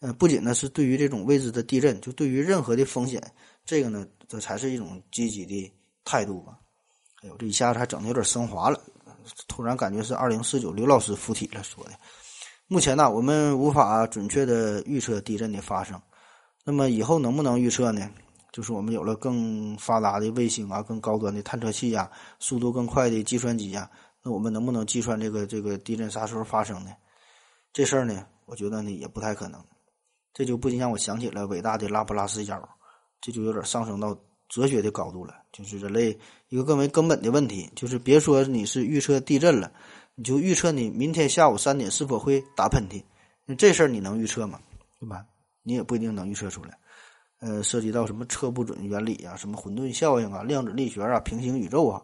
[0.00, 3.18] 呃，不仅呢是对于这种未知的地震，就对于任何的风险，
[3.64, 5.72] 这个呢，这才是一种积极的
[6.04, 6.58] 态度吧。
[7.22, 8.78] 哎呦，这一下子还整的有点升华了，
[9.48, 11.90] 突然感觉是二零四九刘老师附体了说的。
[12.66, 16.00] 目前呢，我们无法准确的预测地震的发生，
[16.64, 18.08] 那么以后能不能预测呢？
[18.52, 23.90] 就是我们有了更发达的卫星啊，更高端的探测器呀，速度更快的计算机呀，
[24.22, 26.90] 那我们能不能计算这个这个地震啥时候发生呢？
[27.72, 29.62] 这事儿呢，我觉得呢也不太可能。
[30.32, 32.68] 这就不禁让我想起了伟大的拉普拉斯妖，
[33.20, 34.16] 这就有点上升到
[34.48, 35.39] 哲学的高度了。
[35.52, 39.72] 就是人类一个更为根本的问题，就是别说你是预测地震了，
[40.14, 43.02] 你就预测你明天下午三点是否会打喷嚏，
[43.46, 44.60] 那这事儿你能预测吗？
[44.98, 45.24] 对吧？
[45.62, 46.78] 你也不一定能预测出来。
[47.40, 52.02] 呃，涉及到什么测不准原理啊，什么混沌效应啊，量子力学啊，平行宇宙啊，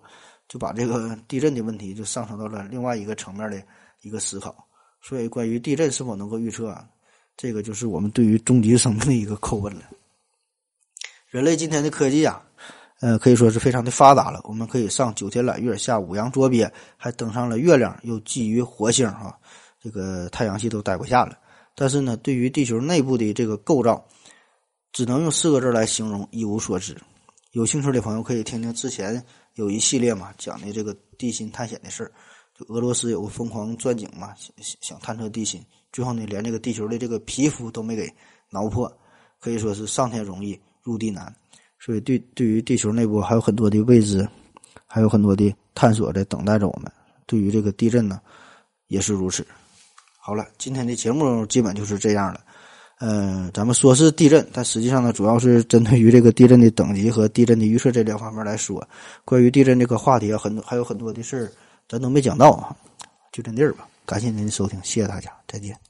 [0.49, 3.63] 就把这个地震的问题就上升到了另外一个层面的
[4.01, 4.67] 一个思考。
[5.03, 6.89] 所以，关于地震是否能够预测啊？
[7.37, 9.83] 这个就是我们对于终极生命的一个叩问了。
[11.29, 12.43] 人类今天的科技啊，
[13.01, 14.41] 呃，可以说是非常的发达了。
[14.45, 19.37] 我们可以上九天揽月，下五洋捉鳖，还登上了月亮，又觊觎火星啊，
[19.83, 21.37] 这个太阳系都待不下了。
[21.75, 24.03] 但是呢，对于地球内部的这个构造，
[24.93, 26.97] 只能用四个字来形容：一无所知。
[27.53, 29.23] 有兴趣的朋友可以听听之前
[29.55, 32.11] 有一系列嘛讲的这个地心探险的事儿。
[32.55, 35.63] 就俄罗斯有个疯狂钻井嘛，想想探测地心。
[35.93, 38.11] 最后呢，连这个地球的这个皮肤都没给
[38.49, 38.91] 挠破，
[39.39, 41.35] 可以说是上天容易入地难。
[41.79, 44.27] 所以，对对于地球内部还有很多的未知，
[44.87, 46.91] 还有很多的探索在等待着我们。
[47.27, 48.21] 对于这个地震呢，
[48.89, 49.47] 也是如此。
[50.19, 52.41] 好了，今天的节目基本就是这样了。
[52.99, 58.83] 嗯，咱们说是地震，但实际上呢，主要是针对于这个地震的等级和地震的预测这两方面来说。
[59.25, 61.53] 关于地震这个话题啊，很还有很多的事儿，
[61.89, 62.75] 咱都没讲到啊，
[63.31, 63.87] 就这地儿吧。
[64.07, 65.86] 感谢您的收听，谢谢大家，再见。